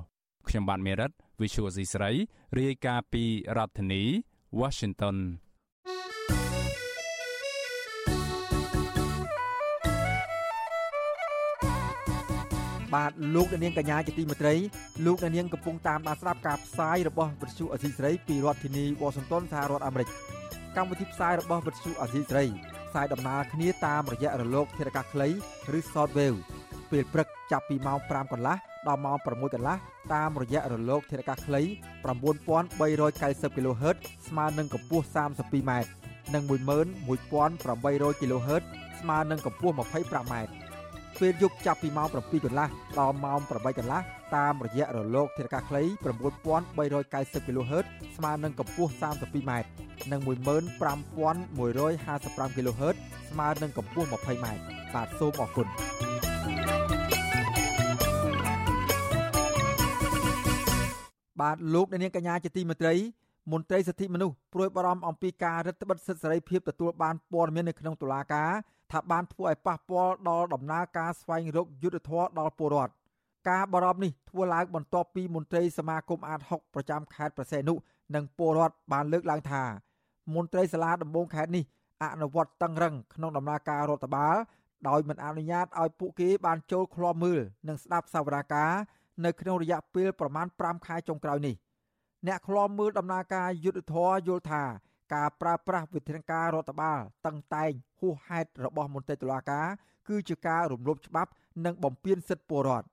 [0.48, 1.10] ខ្ញុំបាទមេរិត
[1.40, 2.10] Visual C ស្រី
[2.58, 3.24] រាយការណ៍ពី
[3.56, 4.02] រដ្ឋធានី
[4.60, 5.16] Washington
[12.94, 14.54] បាទលោកអ្នកនាងកញ្ញាជាទីមេត្រី
[15.06, 20.08] លោកអ្នកនាងកំពុងតាមដានស្ដាប់ការផ្សាយរបស់វិទ្យុអសីស្រីពីរដ្ឋធានីវ៉ាស៊ីនតោនសហរដ្ឋអាមេរិក
[20.76, 22.44] កម្មវិធីផ្សាយរបស់វិទ្យុអសីស្រី
[22.88, 25.28] ផ្សាយដំណើរគ្នាតាមរយៈរលកធារកាសខ្លី
[25.76, 26.38] ឬ Shortwave
[26.90, 28.56] ពេលព្រឹកចាប់ពីម៉ោង5កន្លះ
[28.86, 29.76] ដល់ម៉ោង6កន្លះ
[30.14, 31.62] តាមរយៈរលកធារកាសខ្លី
[32.04, 33.96] 9390 kHz
[34.28, 35.72] ស្មើនឹងកម្ពស់ 32m
[36.34, 38.62] និង11800 kHz
[39.00, 40.34] ស្មើនឹងកម្ពស់ 25m
[41.20, 44.00] ពេលយប់ចាប់ពីម៉ោង7កន្លះដល់ម៉ោង8កន្លះ
[44.36, 45.82] តាមរយៈរលកធារកាសខ្លី
[46.44, 47.84] 9390 kHz
[48.16, 49.52] ស្មើនឹងកម្ពស់ 32m
[50.12, 52.96] និង15155 kHz
[53.30, 54.46] ស្មើនឹងកម្ពស់ 20m
[54.94, 55.66] បាទសូមអរគុណ
[61.40, 62.94] បាទលោកអ្នកនាងកញ្ញាជាទីមេត្រី
[63.52, 68.50] មន្ត្រីសិទ្ធិមនុស្សព្រួយបារម្ភអំពីការរឹតបន្តឹងសិទ្ធិសេរីភាពទទួលបានព័ត៌មាននៅក្នុងតុលាការ
[68.92, 72.92] ថាបានធ្វើឲ្យប៉ះពាល់ដល់ដំណើរការស្វែងរកយុត្តិធម៌ដល់ពលរដ្ឋ
[73.50, 77.74] ការបារម្ភនេះធ្វើឡើងបន្ទាប់ពីមន្ត្រីសមាគមអាត6ប្រចាំខេត្តប្រសេនុ
[78.14, 79.62] និងពលរដ្ឋបានលើកឡើងថា
[80.34, 81.64] មន្ត្រីសាលាដំបងខេត្តនេះ
[82.04, 84.36] អនុវត្តតឹងរឹងក្នុងដំណើរការរដ្ឋបាល
[84.88, 88.72] ដោយមិនអនុញ្ញាតឲ្យពួកគេបានចូលឃ្លាំមើលនិងស្ដាប់សវនាការ
[89.24, 91.54] នៅក្នុងរយៈពេលប្រមាណ5ខែចុងក្រោយនេះ
[92.26, 94.64] អ្នកឃ្លាំមើលដំណើរការយុទ្ធធរយល់ថា
[95.14, 99.66] ការប្រើប្រាស់វិធានការរដ្ឋបាលតឹងតែងហួសហេតុរបស់មន្ត្រីតុលាការ
[100.08, 101.30] គឺជាការរំលោភច្បាប់
[101.64, 102.86] និងបំពានសិទ្ធិពលរដ្ឋ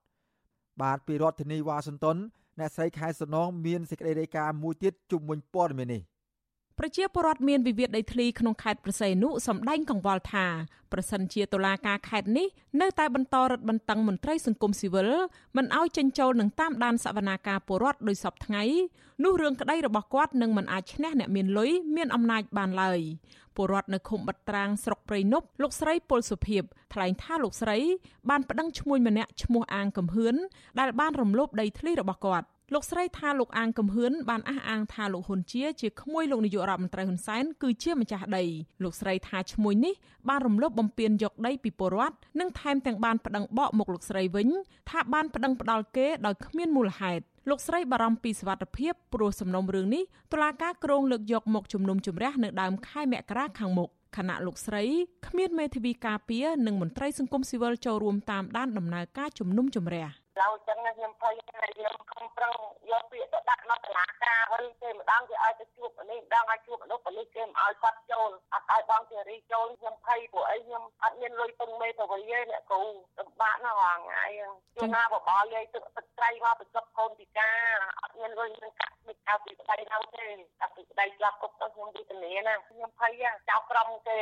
[0.82, 2.16] បាទពីរដ្ឋធានីវ៉ាស៊ីនតោន
[2.58, 6.02] អ្នកស្រីខែសំណងមានសេចក្តីរាយការណ៍មួយទៀតជុំវិញព័ត៌មាននេះ
[6.80, 10.46] ប្រជាពលរដ្ឋមានវិវាទដីធ្លីក្នុងខេត្តប្រស័យនុសម្ដែងកង្វល់ថា
[10.92, 12.46] ប្រសិនជាតុលាការខេត្តនេះ
[12.80, 15.10] នៅតែបន្តរឹតបន្តឹងមន្ត្រីសង្គមស៊ីវិល
[15.56, 18.62] មិនឲ្យចេញចូលនឹងតាមដានសវនាការពលរដ្ឋដោយសពថ្ងៃ
[19.24, 23.00] នោះរឿងក្តីរបស់គាត់នឹងមិនអាចឈ្នះអ្នកមានលុយមានអំណាចបានឡើយ
[23.56, 26.62] ពលរដ្ឋនៅឃុំបិទត្រាងស្រុកព្រៃនប់លោកស្រីពលសុភីប
[26.92, 27.78] ថ្លែងថាលោកស្រី
[28.30, 30.34] បានប្តឹងឈ្មោះម្នាក់ឈ្មោះអាងកំហឿន
[30.80, 38.44] ដែលបានរំលោភដីធ្លីរបស់គាត់ លោកស្រីថាលោកអាងកំហឿនបានអះអាងថាលោកហ៊ុនជាជាក្មួយលោកនាយករដ្ឋមន្ត្រីហ៊ុនសែនគឺជាម្ចាស់ដី
[38.82, 39.94] លោកស្រីថាឈ្មោះនេះ
[40.28, 44.48] បានរំលោភបំពានយកដីពីពលរដ្ឋនិងថែមទាំងបានប្តឹងបកមុខលោកស្រីវិញ
[44.90, 50.02] ថាបានប្តឹងផ្ដាល់គេដោយគ្មានមូលហេតុលោកស្រីបារម្ភពីសវត្ថិភាពព្រោះសំណុំរឿងនេះ
[50.32, 54.84] តុលាការក្រុងលើកយកមកជំនុំជម្រះនៅដើមខែមករាខាងមុខខណៈលោកស្រី
[55.26, 62.54] គ្មានមេធាវីការពារនិងមន្ត្រីសង្គមស៊ីវិលចូលរួមតាមដានដំណើរការជំនុំជម្រះ ឡើយចឹងខ្ញុំភ័យថាខ្ញុំខំប្រឹង
[62.90, 72.82] យកពាក្យទៅដាក់នៅតុលាការវិញគេម្ដងគេឲ្យទៅជួបនេះម្ដងឲ្យជួបមនុស្សប៉ូលីសគេមិនឲ្យគាត់ចូលអត់ឲ្យបងសេរីចូលខ្ញុំភ័យព្រោះអីខ្ញុំអត់មានលុយពឹងមេទៅវិញទេអ្នកគ្រូ
[73.18, 74.24] លំបាកណាស់រាល់ថ្ងៃ
[74.74, 80.26] ជួនណាបបល់យាយទឹកទឹកត្រីមកបញ្ចុកកូនពិការអត់មានលុយនឹងកាក់មិនកៅពីប្តីទៅទេ
[80.60, 83.12] តែពីប្តីជាប់គុកទៅខ្ញុំវិធានាណាខ្ញុំភ័យ
[83.48, 84.18] ចៅក្រុមគេ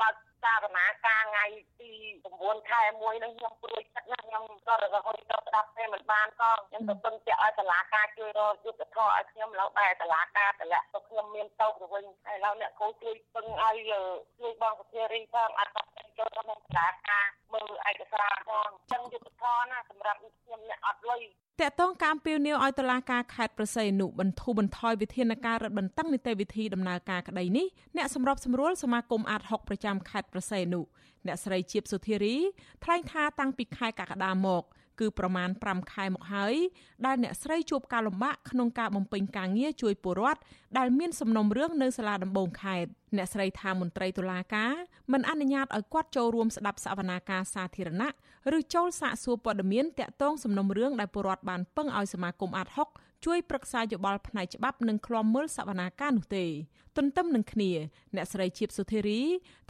[0.00, 1.44] បើកសារណាការថ្ងៃ
[1.80, 1.92] ទី
[2.30, 13.76] 9ខែ1នេះខ្ញុំព្រួយចិត្តណាស់ ខ្ញុំក៏រហូតទៅស្ដាប់ទេមិនបានក៏ខ្ញុំទៅពឹងពាក់ឲ្យតឡាការជួយរកយុទ្ធធរឲ្យខ្ញុំឡូវបែរតឡាការតម្លាក់ទៅខ្ញុំមានតោកទៅវិញហើយឡូវអ្នកគ្រូជួយពឹងឲ្យ
[14.38, 21.22] ជួយបងសុធារីផងអត់ទៅចូលក្នុងតឡាការមើលឯកសារផងចឹងយុទ្ធធរណាសម្រាប់ខ្ញុំអ្នកអត់លុយ
[21.60, 27.66] តកតងការពីវនីវឲ្យតុលាការខេត្តប្រស័យអនុបន្ធូរបន្ថយវិធានការរឹតបន្តឹងនីតិវិធីដំណើរការក្តីនេះ
[27.96, 30.82] អ្នកសម្របសម្រួលសមាគមអាត6ប្រចាំខេត្តប្រស័យអនុ
[31.26, 32.36] អ្នកស្រីជាបសុធារី
[32.84, 34.64] ថ្លែងថាតាំងពីខែកក្កដាមក
[35.00, 36.54] គឺប្រមាណ5ខែមកហើយ
[37.06, 40.40] ដែលអ្នកស្រីជួបការលំបាកក្នុងការបំពេញការងារជួយពលរដ្ឋ
[40.78, 44.72] ដែលមានសំណុំរឿងនៅសាលាដំបងខេត្តអ្នកស្រីថាមន្ត្រីតុលាការ
[45.12, 48.10] មិនអនុញ្ញាតឲ្យគាត់ចូលរួមស្ដាប់សវនាការសាធារណៈ
[48.56, 52.88] ឬចូលសាកសួរព័ត៌មានតាក់ទងសំណុំរឿងដែលពលរដ្ឋបានពឹងឲ្យសមាគមអាត់ហុក
[53.26, 56.46] ជួយប្រឹក្សាយោបល់ផ្នែកច្បាប់និងឃ្លាំមើលសវនាការនោះទេ
[56.96, 57.72] ទន្ទឹមនឹងគ្នា
[58.14, 59.20] អ្នកស្រីជាបសុធារី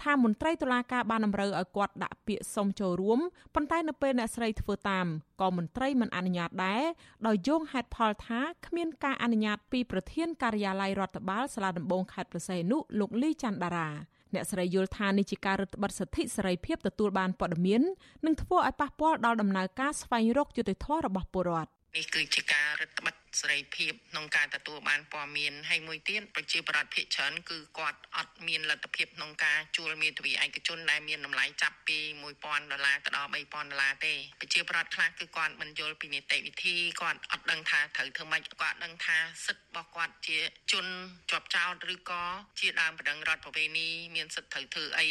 [0.02, 3.20] ថាមន្ត្រីតុលាការបានតម្រូវឲ្យគាត់ដាក់ពាក្យសុំចូលរួម
[3.54, 5.06] ប៉ុន្តែនៅពេលអ្នកស្រីធ្វើតាម
[5.40, 6.82] ក៏មន្ត្រីមិនអនុញ្ញាតដែរ
[7.26, 13.90] ដោយយោងហេតុផលថាគ្មានការអនុញ្ញាតពីប្រធានការិយាល័យរដ្ឋបាលសាលាដំបងខេត្តប្រស័យនុលោកលីច័ន្ទដារា
[14.34, 17.82] អ្នកស្រីយល់ថានេះជាការរឹតបន្តឹងសិទ្ធិសេរីភាពទទួលបានព័ត៌មាន
[18.26, 31.98] និងធ្វើឲ្យប៉ះពាល់ដល់ដំណើរការស្វែងរកយុត្តិធម៌របស់ពលរដ្ឋនេះគឺជាការរឹតបន្តឹង សេរីភាពក្នុងការទទួលបានព័ត៌មានហើយមួយទៀតប្រជាប្រដ្ឋភាគច្រើនគឺគាត់អត់មានលទ្ធភាពក្នុងការជួលមេធាវីឯកជនដែលមានតម្លៃចាប់ពី
[32.36, 39.16] 1000ដុល្លារទៅដល់3000ដុល្លារទេប្រជាប្រដ្ឋខ្លះគឺគាត់មិនយល់ពីនីតិវិធីគាត់អត់ដឹងថាត្រូវធ្វើម៉េចគាត់ដឹងថា
[39.46, 40.38] សិទ្ធិរបស់គាត់ជា
[40.72, 40.86] ជន
[41.30, 42.24] ជាប់ចោតឬក៏
[42.60, 45.08] ជាដើមបណ្ដឹងរដ្ឋប្រវេណីមានសិទ្ធិត្រូវធ្វើអី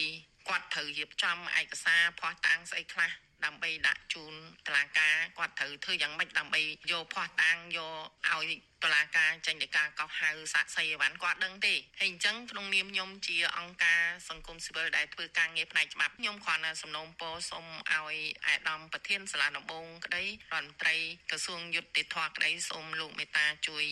[0.47, 3.11] គាត់ត្រូវរៀបចំឯកសារភ័ស្តុតាងស្អីខ្លះ
[3.45, 4.33] ដើម្បីដាក់ជូន
[4.67, 6.61] តឡាការគាត់ត្រូវធ្វើយ៉ាងម៉េចដើម្បី
[6.91, 7.93] យកភ័ស្តុតាងយក
[8.29, 8.51] ឲ្យ
[8.83, 20.95] តឡាការចេញទៅការកោះហៅសាក់សីអីវ៉ាន់គាត់ដឹងទេហើយអញ្ចឹងក្នុងនាមខ្ញុំជាអង្គការសង្គមស៊ីវិលដែលធ្វើការងារផ្នែកច្បាប់ខ្ញុំគ្រាន់តែសំណូមពរសូមឲ្យអាដាមប្រធានសាលាដំបងក្តីរដ្ឋមន្ត្រី
[21.29, 23.85] ក្រសួងយុតិធម៌ក្តីសូមលោកមេត្តាជួយ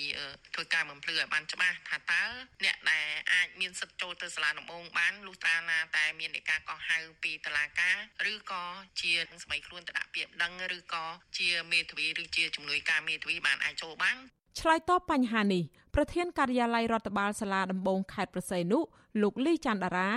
[0.54, 2.24] ធ្វើការបំភ្លឺឲ្យបានច្បាស់ថាតើ
[2.64, 7.96] អ្នកដែលអាចមានសិទ្ធិចូលទៅសាលាដំបងបានលុះត្រាណាតែមាននៃការកោះហៅពីតឡាការ
[8.32, 8.64] ឬក៏
[9.02, 9.12] ជា
[9.44, 11.06] ស្បែកខ្លួនទៅដាក់ពាក្យដឹងឬក៏
[11.38, 14.18] ជាមេធាវីឬជាជំនួយការមេធាវីបានអាចចូលបាន
[14.60, 15.64] ឆ្លើយតបបញ្ហានេះ
[15.96, 18.80] ប្រធានការិយាល័យរដ្ឋបាលសាលាដំបងខេត្តប្រស័យនុ
[19.22, 20.12] លោកលីច័ន្ទតារា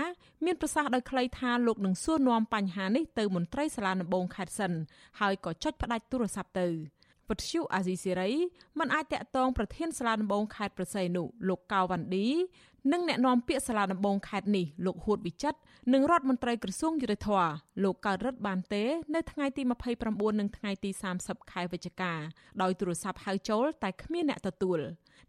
[0.45, 4.73] មានប្រសាសន៍ដោយខ្លីថាលោកនឹងសួរនាំបញ្ហានេះទៅមន្ត្រីសាលាដំបងខេត្តសិន
[5.21, 6.69] ហើយក៏ចុចផ្ដាច់ទូរស័ព្ទទៅ
[7.29, 8.31] ពទ្យុអាស៊ីសេរី
[8.79, 12.27] មិនអាចតាក់ទងប្រធានសាលាដំបងខេត្តប្រស័យនុលោកកៅវ៉ាន់ឌី
[12.93, 15.59] និងអ្នកនាំពាក្យសាលាដំបងខេត្តនេះលោកហួតវិចិត្រ
[15.93, 17.51] និងរដ្ឋមន្ត្រីក្រសួងយុតិធម៌
[17.85, 19.63] លោកកើតរិទ្ធបានទេ នៅថ្ងៃទី
[20.01, 22.13] 29និងថ្ងៃទី30ខែវិច្ឆិកា
[22.63, 24.79] ដោយទូរស័ព្ទហៅចូលតែគ្មានអ្នកទទួល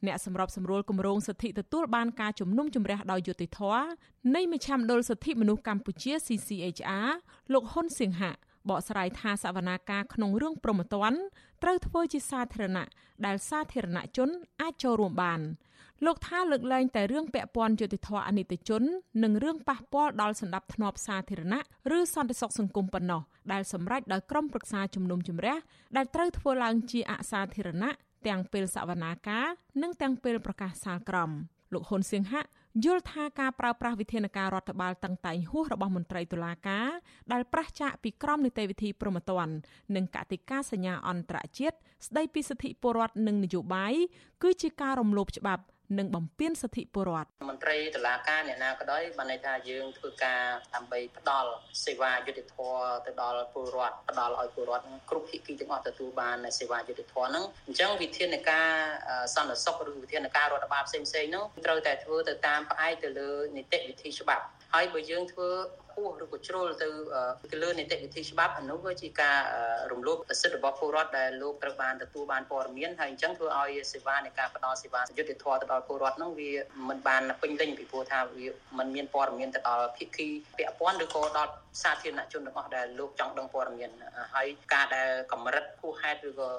[0.06, 3.84] អ្នកសម្របសម្រួលគម្រោងសិទ្ធិទទួលបានការជំនុំជម្រះដោយយុតិធម៌
[4.36, 7.10] នៃមជ្ឈមណ្ឌលសិទ្ធិមនុស្សកម្ពុជា CCHR
[7.54, 8.40] លោកហ៊ុនសៀងហាក់
[8.70, 11.14] បកស្រាយថាសវនាការក្នុងរឿងប្រមទ័ន
[11.64, 12.88] ត្រូវធ្វើជាសាធារណៈ
[13.26, 14.30] ដែលសាធារណជន
[14.62, 15.42] អាចចូលរួមបាន
[16.06, 18.84] លោកថាលើកលែងតែរឿងពាក់ព័ន្ធយុតិធធអនិច្ចជន
[19.24, 21.62] និងរឿងប៉ះពាល់ដល់សន្តិភាពសាធារណៈ
[21.98, 25.56] ឬសន្តិសុខសង្គមប៉ុណ្ណោះដែលសម្រេចដោយក្រុមប្រឹក្សាជំនុំជម្រះ
[25.98, 27.92] ដែលត្រូវធ្វើឡើងជាអសាធារណៈ
[28.28, 29.48] ទាំងពេលសវនាការ
[29.82, 31.32] និងទាំងពេលប្រកាសសាលក្រម
[31.74, 32.50] លោកហ៊ុនសៀងហាក់
[32.86, 36.90] យល់ថាការប្រើប្រាស់វិធានការរដ្ឋបាលតឹងតែងហួសរបស់មន្ត្រីតុលាការ
[37.32, 39.50] ដែលប្រះចាកពីក្រមនីតិវិធីប្រមត្តន
[39.96, 41.76] និងកតិកាសញ្ញាអន្តរជាតិ
[42.08, 43.94] ស្ដីពីសិទ្ធិពលរដ្ឋនិងនយោបាយ
[44.44, 45.64] គឺជាការរំលោភច្បាប់
[45.98, 50.42] និងបំពានសិទ្ធិពលរដ្ឋមន្ត្រីតុលាការអ្នកណាក៏ដោយបានន័យថាយើងធ្វើការ
[50.76, 51.52] ដើម្បីផ្ដល់
[51.86, 52.56] សេវាយុតិធធ
[53.06, 58.70] ទៅដល់ពលរដ្ឋផ្ដល់ឲ្យពលរដ្ឋគ្រប់ភាគីទាំងអស់ទទួលបានសេវាយុតិធធហ្នឹងអញ្ចឹងវិធានការ
[59.36, 65.50] សន្តិសុខឬវិធានការរដ្ឋបាលផ្សេងៗហ្នឹងត្រូវតែធ្វើទៅតាមផ្អែកទៅលើនីតិវិធីច្បាប់ហើយបើយើងធ្វើ
[66.00, 66.88] ហួសឬក៏ជ្រុលទៅ
[67.52, 69.38] ទៅលើនីតិវិធីច្បាប់អានោះវាជាការ
[69.92, 76.52] រំលោភសិទ្ធិរបស់ពលរដ្ឋដែលលោកត្រូវបានទទួលបានព័ត៌មានហើយអញ្ចឹងធ្វើឲ្យសេវានៃការផ្ដល់សេវាយុត្តិធម៌ទៅដល់ពលរដ្ឋនោះវា
[76.90, 78.46] មិនបានពេញលេញពីព្រោះថាវា
[78.78, 80.28] មិនមានព័ត៌មានទៅដល់ភាគី
[80.58, 81.52] ពាក់ព័ន្ធឬក៏ដល់
[81.84, 83.92] សាធារណជនទាំងអស់ដែលលោកចង់ដឹងព័ត៌មាន
[84.34, 86.50] ហើយការដែលកម្រិតគូហេតុឬក៏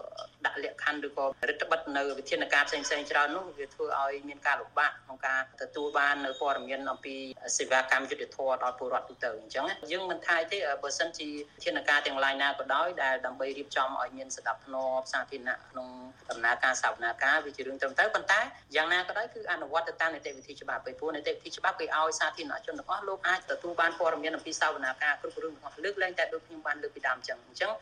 [0.47, 7.15] ដាក់លក្ខខណ្ឌឬក៏រដ្ឋបិទនៅវិធានការផ្សេងផ្សេងច្រើននោះវាធ្វើឲ្យមានការលំបាកក្នុងការទទួលបាននៅព័ត៌មានអំពី
[7.59, 15.89] សេវាកម្មយុត្តិធម៌ដល់ពលរដ្ឋទូទៅអញ្ចឹងយើងមិនថាទេបើសិនជាវិធានការទាំងឡាយណាក៏ដោយដែលដើម្បីរៀបចំឲ្យមានសណ្ដាប់ធ្នាប់សាធារណៈក្នុង
[16.31, 18.41] ដំណើរការសវនាការវាជារឿងត្រឹមត្រូវប៉ុន្តែ
[18.77, 27.73] យ៉ាងណាក៏ដោយគឺអនុវត្តទៅតាមនីតិវិធីច្បាប់ពីព្រោះនីតិវិធីច្បាប់គេឲ្យសាធារណជនទាំងអស់លោកអាចទទួលបានព័ត៌មានអំពីសវនាការគ្រប់រឿងរបស់លើកឡើងតែដូចខ្ញុំបានលើកពីដើមអញ្ចឹងអញ្ចឹង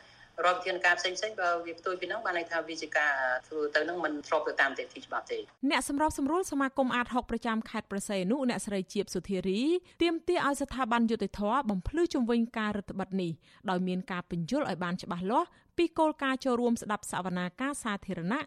[0.45, 3.13] រដ្ឋវិធានការផ្សេងផ្សេងបើវាផ្ទុយពីហ្នឹងបានន័យថាវាជាការ
[3.47, 5.37] ធ្វើទៅហ្នឹងមិនស្របទៅតាមនីតិច្បាប់ទេ
[5.69, 9.61] អ្នកសម្របសម្រួលសមាគមអាត6ប្រចាំខេត្តប្រស័យអនុអ្នកស្រីជាបសុធារី
[10.01, 13.31] ទាមទារឲ្យស្ថាប័នយុតិធធបំភ្លឺជំវិញការរដ្ឋបတ်នេះ
[13.69, 18.43] ដោយមានការបញ្យល់ឲ្យបានច្បាស់លាស់ពីគោលការណ៍ចូលរួមស្ដាប់សវនាការសាធារណៈ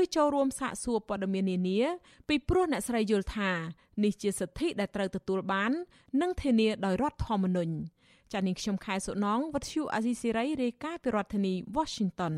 [0.00, 1.80] ឬចូលរួមសាកសួរព័ត៌មាននានា
[2.28, 3.50] ពីព្រោះអ្នកស្រីយល់ថា
[4.04, 5.72] នេះជាសិទ្ធិដែលត្រូវទទួលបាន
[6.22, 7.74] និងធានាដោយរដ្ឋធម្មនុញ្ញ
[8.32, 12.34] ចានាងខ្ញុំខែសុណងវັດឈូអាស៊ីសេរីរាយការណ៍ពីរដ្ឋធានី Washington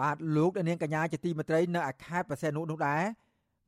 [0.00, 3.02] បាទលោកនាងកញ្ញាជាទីមេត្រីនៅខេត្តប្រសេនុនោះដែរ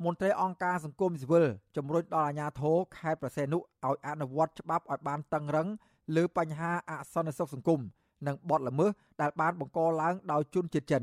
[0.04, 1.46] មន្ត្រីអង្គការសង្គមស៊ីវិល
[1.76, 5.68] ជំរុញដល់អាជ្ញាធរខេត្តប្រសេនុឲ្យអនុវត្តច្បាប់ឲ្យបានតឹងរឹង
[6.16, 7.80] លើបញ្ហាអសន្តិសុខសង្គម
[8.26, 8.90] និងបទល្មើស
[9.20, 11.02] ដែលបានបង្កឡើងដោយជនជាតិចិន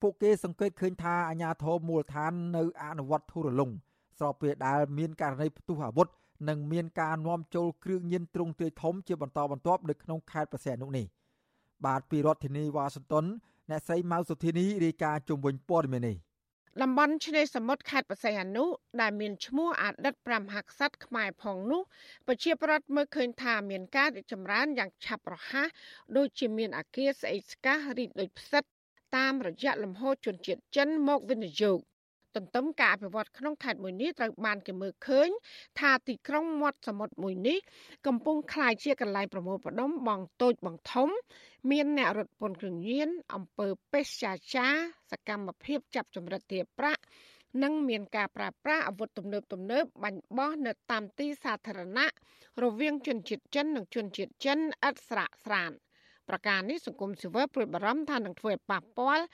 [0.00, 3.70] ពួកគេសង្កេតឃើញថាអាជ្ញាធរមូលដ្ឋាននៅអនុវត្តធូររលុង
[4.18, 6.08] ស្របពេលដែលមានករណីផ្ទុះអាវុធ
[6.48, 11.06] និងមានការនាំចូលគ្រឿងញៀនទ្រង់ទ្រាយធំជាបន្តបន្ទាប់នៅក្នុងខេត្តប្រសេនុនេះ
[11.86, 13.24] បាទពីរដ្ឋធានីវ៉ាស៊ីនតោន
[13.70, 16.16] អ្នកស្រីម៉ៅសុធានីរាយការណ៍ជុំវិញព័ត៌មាននេះ
[16.80, 18.64] តំបន់ឆ្នេរសមុទ្រខេត្តបរសៃអនុ
[19.00, 21.82] ដែលមានឈ្មោះអតីត5ហក្សត្រខ្មែរផងនោះ
[22.26, 25.68] ប្រជាប្រដ្ឋមើលឃើញថាមានការរីកចម្រើនយ៉ាងឆាប់រហ័ស
[26.16, 28.64] ដូចជាមានអាគារស្អេកស្កះរីកដូចផ្សិត
[29.16, 31.78] តាមរយៈលំហូរជនជាតិចិនមកវិនិយោគ
[32.36, 35.28] ទន្ទឹមការអភិវឌ្ឍក្នុងខេត្តមួយនេះត្រូវបានគេមើលឃើញ
[35.80, 37.58] ថាទីក្រុងមាត់សមុទ្រមួយនេះ
[38.06, 41.08] កំពុងក្លាយជាកន្លែងប្រមូលផ្ដុំបងតូចបងធំ
[41.70, 44.74] មានអ្នករត់ពន្ធគ្រឿងញៀនអំពើពេស្យាចារ
[45.10, 47.02] សកម្មភាពចាប់ចម្រិតទារប្រាក់
[47.62, 52.08] និងមានការប្រើប្រាស់អាវុធទំនើបទំនើបបាញ់បោះនៅតាមទីសាធារណៈ
[52.62, 54.58] រវាងជនជាតិចិននិងជនជាតិចិន
[54.88, 55.72] ឥតស្រាកស្រាន។
[56.32, 59.24] ប្រការនេះសង្គមស៊ីវិលព្រួយបារម្ភថានឹងធ្វើឲ្យប៉ះពាល់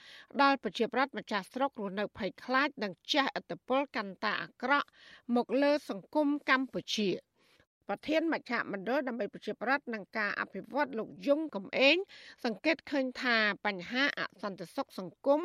[0.41, 4.87] ដល់ប្រជាប្រដ្ឋម្ចាស់ស្រុករស់នៅភ័យខ្លាចនិងជះឥទ្ធិពលកាន់តែអាក្រក់
[5.35, 7.09] មកលើសង្គមកម្ពុជា
[7.87, 11.97] ប្រធានមជ្ឈមណ្ឌលដើម្បីប្រជាប្រដ្ឋនឹងការអភិវឌ្ឍលោកយងកំឯង
[12.45, 15.41] សង្កេតឃើញថាបញ្ហាអសន្តិសុខសង្គម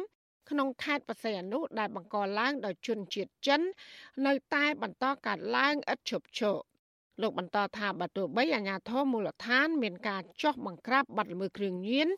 [0.51, 3.61] ក្នុងខេត្តបរសៃអនុដែលបង្កឡើងដោយជនជាតិចិន
[4.27, 6.57] នៅតែបន្តកើតឡើងឥតឈប់ឈរ
[7.21, 12.09] លោកបន្តថាបើទោះបីអាជ្ញាធរមូលដ្ឋាន មានការចោះបង្ក្រាបបាត់ល្មើសគ្រឿងញៀន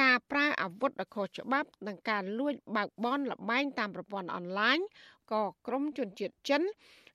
[0.00, 4.78] ការប្រើអាវុធដ៏ខុសច្បាប់និងការលួចបើកបនលបែងតាមប្រព័ន្ធអនឡាញ
[5.32, 6.62] ក៏ក្រមជនជាតិចិន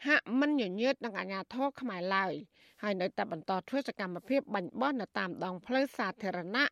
[0.07, 2.33] ហាក់មិនញញើតនឹងអាជ្ញាធរខ្មែរឡើយ
[2.83, 6.65] ហើយនៅតែបន្តធ្វើសកម្មភាពបាញ់បោះនៅតាមដងផ្លូវសាធារណៈ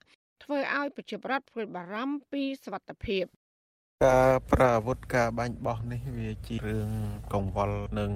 [0.43, 3.25] ធ្វើឲ្យប្រជាប្រដ្ឋព្រួយបារម្ភពីសុវត្ថិភាព
[4.05, 6.89] ការប្រើអាវុធការបាញ់បោះនេះវាជារឿង
[7.33, 8.11] កង្វល់និង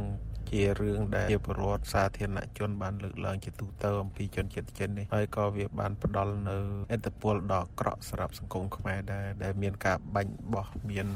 [0.54, 6.58] ជារឿងដែលជាពលរដ្ឋសាធារណជនបានលើកឡើងជាទូទៅអំពីជនជាតិចិននេះហើយក៏វាបានផ្ដល់នៅ
[6.96, 11.08] ឥទ្ធិពលដ៏អាក្រក់សម្រាប់សង្គមខ្មែរដែរដែលមានការបាញ់បោះមាន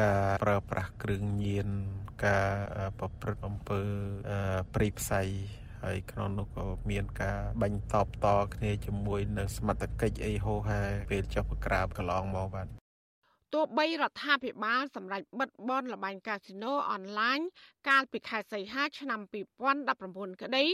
[0.00, 1.68] ការប្រើប្រាស់គ្រឿងញៀន
[2.26, 2.50] ការ
[2.98, 3.80] ប្រព្រឹត្តអំពើ
[4.74, 5.22] ព្រៃផ្សៃ
[5.84, 12.83] ហើយក្នុងនោះក៏មានការបាញ់តបតគ្នាជាមួយនឹងសមត្ថកិច្ចអីហោហែពេលចុះប្រក្រាបកន្លងមកបាទ
[13.54, 17.38] ទោះបីរដ្ឋាភិបាលសម្រេចបិទបនលបែងកាស៊ីណូអនឡាញ
[17.88, 19.20] កាលពីខែសីហាឆ្នាំ
[19.80, 20.64] 2019ក្តី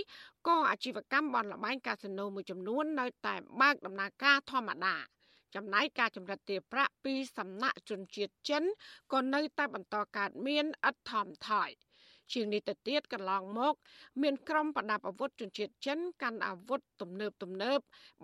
[0.49, 4.97] ក៏អាជីវកម្មបនលបែងកាស៊ីណូមួយចំនួននៅតែបើកដំណើរការធម្មតា
[5.55, 8.63] ចំណែកការចម្រិតទារប្រាក់ពីសំណាក់ជនជាតិចិន
[9.13, 11.71] ក៏នៅតែបន្តកើតមានឥតថមថយ
[12.33, 13.75] ជាងនេះទៅទៀតកន្លងមក
[14.23, 17.79] មានក្រុមប្រដាប់អាវុធជនជាតិចិនកាន់អាវុធទំនើបទំនើប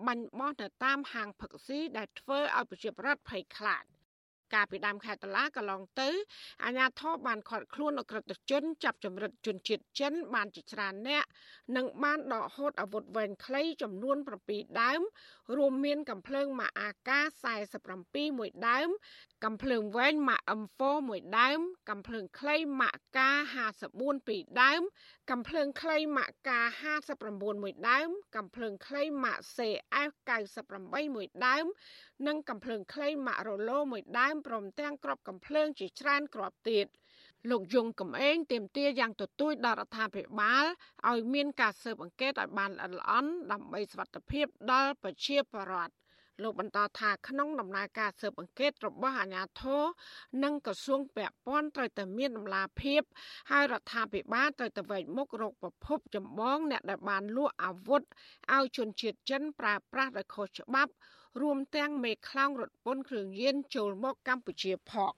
[0.07, 3.85] បាញ់បោះនៅតាមហាងផឹកស៊ីដែលធ្វើឲ្យប្រជាពលរដ្ឋភ័យខ្លាច
[4.53, 6.09] កាលពីដើមខែតុលាកន្លងទៅ
[6.63, 11.25] អាជ្ញាធរបានឃាត់ខ្លួនអក្រិតជនចាប់ចម្រិតជនជាតិចិនបានជាច្រើនអ្នក
[11.75, 14.17] និងបានដកហូតអាវុធវែងខ្លីចំនួន
[14.47, 15.01] 7ដើម
[15.57, 18.89] រួមមានកំភ្លើងម៉ាក AK47 មួយដើម
[19.45, 24.81] កំភ្លើងវែងម៉ាក M4 មួយដើម កំភ្លើងខ្លីម៉ាក K54 ពីរដើម
[25.31, 27.33] កំភ្លើងខ្លីម៉ាក K59
[27.63, 31.65] មួយដើម កំភ្លើងខ្លីម៉ាក CF98 មួយដើម
[32.25, 36.87] និងកំភ្លើងខ្លីម៉ាករឡូមួយដើមព្រមទាំងក្របកំភ្លើងជាច្រើនគ្រាប់ទៀត
[37.49, 40.65] លោកយងកំឯងទៀមទាយ៉ាងទទូចដល់រដ្ឋាភិបាល
[41.09, 45.93] ឲ្យមានការស៊ើបអង្កេតឲ្យបានល្អិតល្អន់ដើម្បីសុវត្ថិភាពដល់ប្រជាពលរដ្ឋ
[46.43, 49.83] លោកបន្តថាក្នុងដំណើរការស៊ើបអង្កេតរបស់អាជ្ញាធរ
[50.43, 53.01] និងក្រសួងពាក់ព័ន្ធត្រូវតែមានដំណាភាព
[53.51, 58.01] ហើយរដ្ឋាភិបាលត្រូវតែវែកមុខរកប្រភពចម្បងអ្នកដែលបានលក់អាវុធ
[58.55, 60.91] ឲ្យជនជាតិចិនប្រើប្រាស់ដោយខុសច្បាប់
[61.41, 65.13] រួមទាំងមេខ្លោងរថពន្ធគ្រឿងញៀនចូលមកកម្ពុជាផង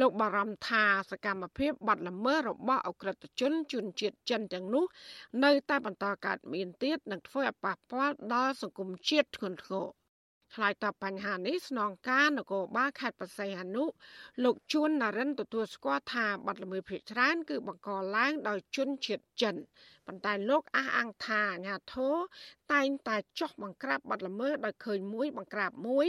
[0.00, 4.84] លោកបារម្ភថាសកម្មភាពបាត់ល្មើសរបស់អក្រិតជនជនជាតិចិនទាំងនោះ
[5.44, 9.86] នៅតែបន្តកើតមានទៀតនិងធ្វើឲ្យប៉ះពាល់ដល់សង្គមជាតិធ្ងន់ធ្ងរ
[10.54, 13.84] ឆ្លើយតបបញ្ហានេះស្នងការនគរបាលខេត្តបរសៃអនុ
[14.44, 19.54] លោកជួននរិនទទួលស្គាល់ថាបាត់ល្មើសភ ieck ច្រើនគឺបង្កឡើងដោយជនជាតិចិន
[20.06, 22.14] ប៉ុន្តែលោកអះអាងថាអាញាធរ
[22.72, 26.06] តែងតែចោះបង្ក្រាបបាត់ល្មើសដោយឃើញមួយបង្ក្រាបមួយ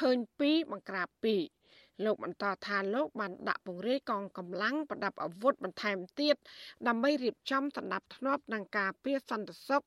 [0.00, 1.42] ឃើញពីរបង្ក្រាបពីរ
[2.04, 6.36] លោកបន្តថាលោកបានដាក់ពង្រាយកងកម្លាំងប្រដាប់អាវុធបន្ថែមទៀត
[6.86, 9.84] ដើម្បីរៀបចំសណ្ដាប់ធ្នាប់នឹងការពារសន្តិសុខ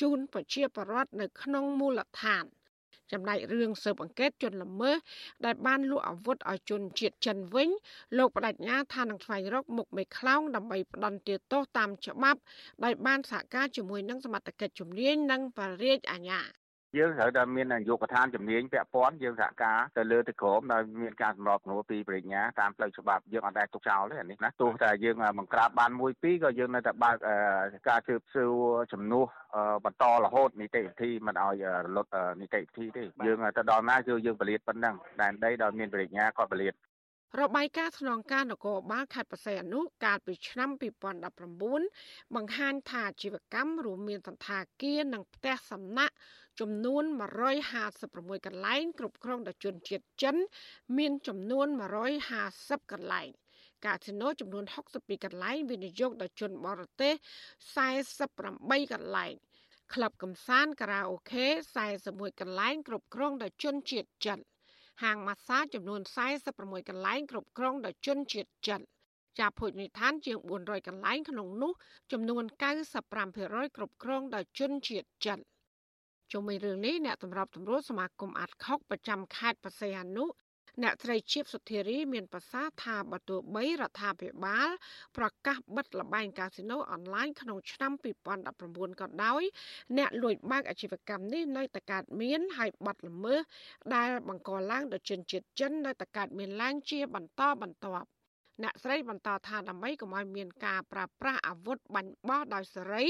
[0.00, 2.44] ជូនប្រជាពលរដ្ឋនៅក្នុងមូលដ្ឋាន។
[3.12, 4.96] ចំណែករឿងស៊ើបអង្កេតជនល្មើស
[5.44, 7.68] ដែលបានលក់អាវុធឲ្យជនជាតិចិនវិញ
[8.18, 12.40] លោកបដិញ្ញាថានឹងស្វែងរកមុខមេខ្លោងដើម្បីផ្ដន្ទាទោសតាមច្បាប់
[12.84, 16.40] ដោយបានសហការជាមួយនឹងសមត្ថកិច្ចជំនាញនិងបរិយាអាជ្ញា
[16.96, 27.16] យើងត្រូវតែមាននាយកដ្ឋានជំនាញពាក់ព័ន្ធយើងសហការទៅលើទៅក្រមដោយមានការសម្របសម្រួលពីបរិញ្ញាតាមផ្លូវច្បាប់យើងអត់ដែលទុកចោលទេអានេះណាទោះតែយើងបង្ក្រាបបានមួយពីរក៏យើងនៅតែបើក
[27.88, 28.56] ការជឿសួរ
[28.92, 29.26] ជំនួស
[29.84, 36.74] បន្តរហូតនីតិវិធីមិនឲ្យរលត់នីតិវិធីទេយើងទៅដល់ណាគឺយើងបលិតប៉ុណ្ណឹងដែនដីដោយមានបរិញ្ញាក៏បលិត
[37.42, 40.70] របាយការណ៍ស្នងការនគរបាលខេត្តបរសៃអនុកាលពីឆ្នាំ
[41.52, 46.14] 2019បង្ហាញថាអាជីវកម្មរួមមានសន្តាគារនិងផ្ទះសំណាក់
[46.60, 47.04] ចំនួន
[47.74, 50.36] 156កន្លែងគ្រប់គ្រងដោយជនជាតិចិន
[50.98, 51.66] មានចំនួន
[52.28, 53.28] 150កន្លែង
[53.84, 57.14] កាស៊ីណូចំនួន62កន្លែងវិនិយោគដោយជនបរទេស
[58.06, 59.32] 48កន្លែង
[59.94, 61.46] ក្លឹបកំសាន្តការ៉ាអូខេ
[61.92, 64.38] 41កន្លែងគ្រប់គ្រងដោយជនជាតិចិន
[65.02, 66.00] ហាងម៉ាស្សាចំនួន
[66.44, 68.80] 46កន្លែងគ្រប់គ្រងដោយជនជាតិចិន
[69.38, 71.72] ចាភោជនីយដ្ឋានជាង400កន្លែងក្នុងនោះ
[72.12, 72.44] ចំនួន
[73.14, 75.40] 95%គ្រប់គ្រងដោយជនជាតិចិន
[76.32, 80.26] ជុំវិញរឿងនេះអ្នកសម្របសម្រួលសមាគមអាត់ខុកប្រចាំខេត្តបរសៃអនុ
[80.82, 84.68] អ្នកត្រីជីពសុធារីមានប្រសាសន៍ថាបើទោះបីរដ្ឋាភិបាល
[85.16, 87.92] ប្រកាសបិទលបែងកាស៊ីណូអនឡាញក្នុងឆ្នាំ
[88.46, 89.42] 2019ក៏ដោយ
[89.98, 93.40] អ្នកលួចបើកអាជីវកម្មនេះនៅតែកើតមានហើយបាត់ល្មើស
[93.94, 98.08] ដែលបង្កឡើងដោយជនជាតិចិននៅតែកើតមានឡើងជាបន្តបន្ទាប់
[98.62, 103.04] អ្នកស្រីបន្តថាដើម្បីកុំឲ្យមានការប្រើប្រាស់អាវុធបាញ់បោះដោយសេរី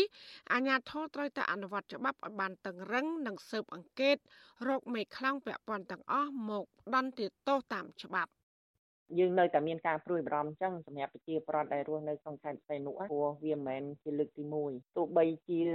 [0.53, 4.17] អាជ្ញាធរត្រូវតែអនុវត្តច្បាប់ឲ្យបានតឹងរឹងនិងស៊ើបអង្កេត
[4.69, 8.31] រកមេខ្លាំងពាក់ព័ន្ធទាំងអស់មកដន្ទាទោសតាមច្បាប់
[9.19, 15.71] យើងនៅតែមានការព្រួយបារម្ភអញ្ចឹងសម្រាប់ប្រជាពលរដ្ឋដែលរស់នៅក្នុងខេត្តផ្សេងនោះព្រោះវាមិនមែនជាលើកទី1ទោះបីជារ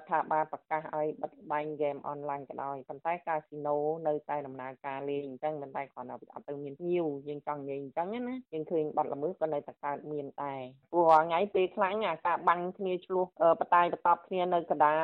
[0.00, 3.76] ដ្ឋាភិបាលប្រកាសឲ្យបិទបាញ់ហ្គេមអនឡាញក៏ដោយប៉ុន្តែកាស៊ីណូ
[4.08, 10.60] នៅតែដំណើរការលេងអញ្ចឹងមិនតែគ្រាន់តែអត់ទៅមានភ្ញៀវយើងចង់និយាយអញ្ចឹងណាយើងឃើញបាត់ល្មើសក៏នៅតែកើតមានដែរ
[10.92, 13.24] ព្រោះថ្ងៃពេលខ្លាំងអាការបាំងគ្នាឆ្លោះ
[13.60, 15.02] បតាយបតប់គ្នានៅកដាល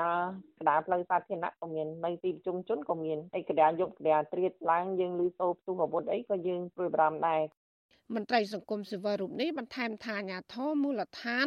[0.60, 7.42] កដាលផ្លូវសាធារណៈក៏មាននៅទីប្រជុំជនក៏មានហើយកដាលយប់កដាលត្រៀតឡើងយើងឮសូរផ្ទុះអាវុធអីក៏យើងព្រួយបារម្ភដែរ
[8.14, 11.46] មន្ត្រីសង្គមស៊ីវិលរូបនេះបន្ថែមថាអាញាធរមូលដ្ឋាន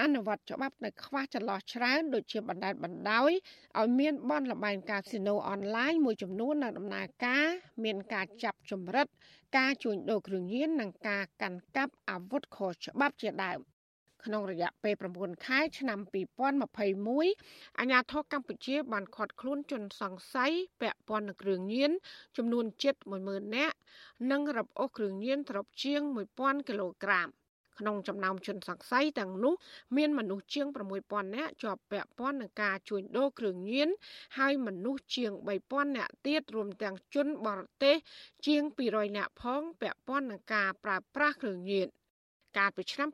[0.00, 3.30] អនុវត្តច្បាប់នៅខ្វះចន្លោះច្រើនដូចជាបណ្ដេតបណ្ដោយ
[3.78, 7.46] ឲ្យមានបនលបែងកាស៊ីណូអនឡាញមួយចំនួននៅដំណើរការ
[7.84, 9.06] មានការចាប់ចម្រិត
[9.56, 13.60] ការជួញដូរគ្រឿងញៀននិងការកាន់កាប់អាវុធខុសច្បាប់ជាដើម
[14.26, 21.90] ក្នុងរយៈពេល9ខែឆ្នាំ2021អាជ្ញាធរកម្ពុជាបានឃាត់ខ្លួនជនសង្ស័យពាក់ព័ន្ធនឹងគ្រឿងញៀន
[22.36, 22.94] ចំនួនជិត
[23.26, 23.76] 10000នាក់
[24.30, 26.00] និងរឹបអូសគ្រឿងញៀនត្រប់ជាង
[26.34, 27.28] 1000គីឡូក្រាម
[27.78, 29.54] ក្នុងចំណោមជនសង្ស័យទាំងនោះ
[29.96, 30.66] មានមនុស្សជាង
[31.02, 33.88] 6000នាក់ជាប់ពាក់ព័ន្ធនឹងការជួញដូរគ្រឿងញៀន
[34.38, 35.32] ហើយមនុស្សជាង
[35.64, 37.96] 3000នាក់ទៀតរួមទាំងជនបរទេស
[38.46, 41.88] ជាង200នាក់ផងពាក់ព័ន្ធនឹងការប្រើប្រាស់គ្រឿងញៀន។
[42.56, 43.08] កាលពីឆ្នាំ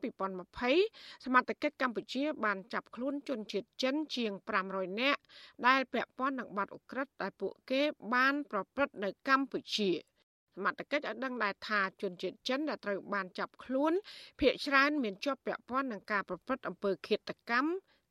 [0.59, 4.31] 2020សមត្ថកិច្ចកម្ពុជា បានចាប់ខ្លួនជនជាតិចិនជាង
[4.67, 5.21] 500នាក់
[5.67, 7.81] ដែលពាក់ព័ន្ធនឹងបទឧក្រិដ្ឋដែលពួកគេ
[8.13, 13.93] បានប្រព្រឹត្តនៅកម្ពុជាសមត្ថកិច្ចឲ្យដឹងដែរថាជនជាតិចិនដែលត្រូវបានចាប់ខ្លួន
[14.39, 17.69] ភ ieck ច្រើនមានជាប់ពាក់ព័ន្ធនឹងការប្រព្រឹត្តអំពើឃាតកម្ម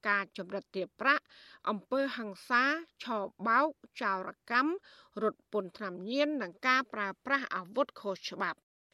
[0.09, 1.24] ការចម្រិតទាបប្រាក់
[1.70, 2.62] អំពើហិង្សា
[3.05, 3.18] ឆោ
[3.49, 3.68] បោក
[4.03, 4.72] ចោរកម្ម
[5.22, 8.59] រត់ពន្ធថ្នាំញៀននិងការប្រើប្រាស់អាវុធខុសច្បាប់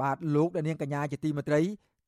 [0.00, 1.60] បាទលោកអ្នកនាងកញ្ញាជាទីមេត្រី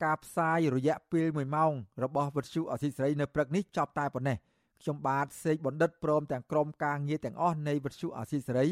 [0.04, 1.72] ការផ្សាយរយៈពេល1ម៉ោង
[2.04, 4.36] របស់វិទ្យុអសីស្រីនៅព្រឹកនេះចប់តែប៉ុណ្ណេះ
[4.82, 8.66] ខ្ញុំបាទសេកបណ្ឌិតព្រមទាំងក្រុមការងារទាំងអស់នៃវិទ្យុអសីស្រី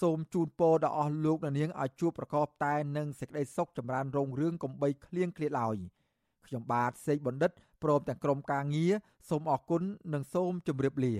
[0.00, 5.76] សូមជូនពរដល់អស់លោកអ្នកនាងឲ្យជួបប្រកបតែនឹងសេចក្តីសុខចម្រើនរុងរឿងកំបីគ្លៀងគ្លាតឡើយ
[6.46, 7.50] ខ្ញុំបាទសេកបណ្ឌិត
[7.82, 8.92] ព្រមទាំងក្រុមការងារ
[9.30, 11.14] សូមអរគុណនិងសូមជម្រាបលា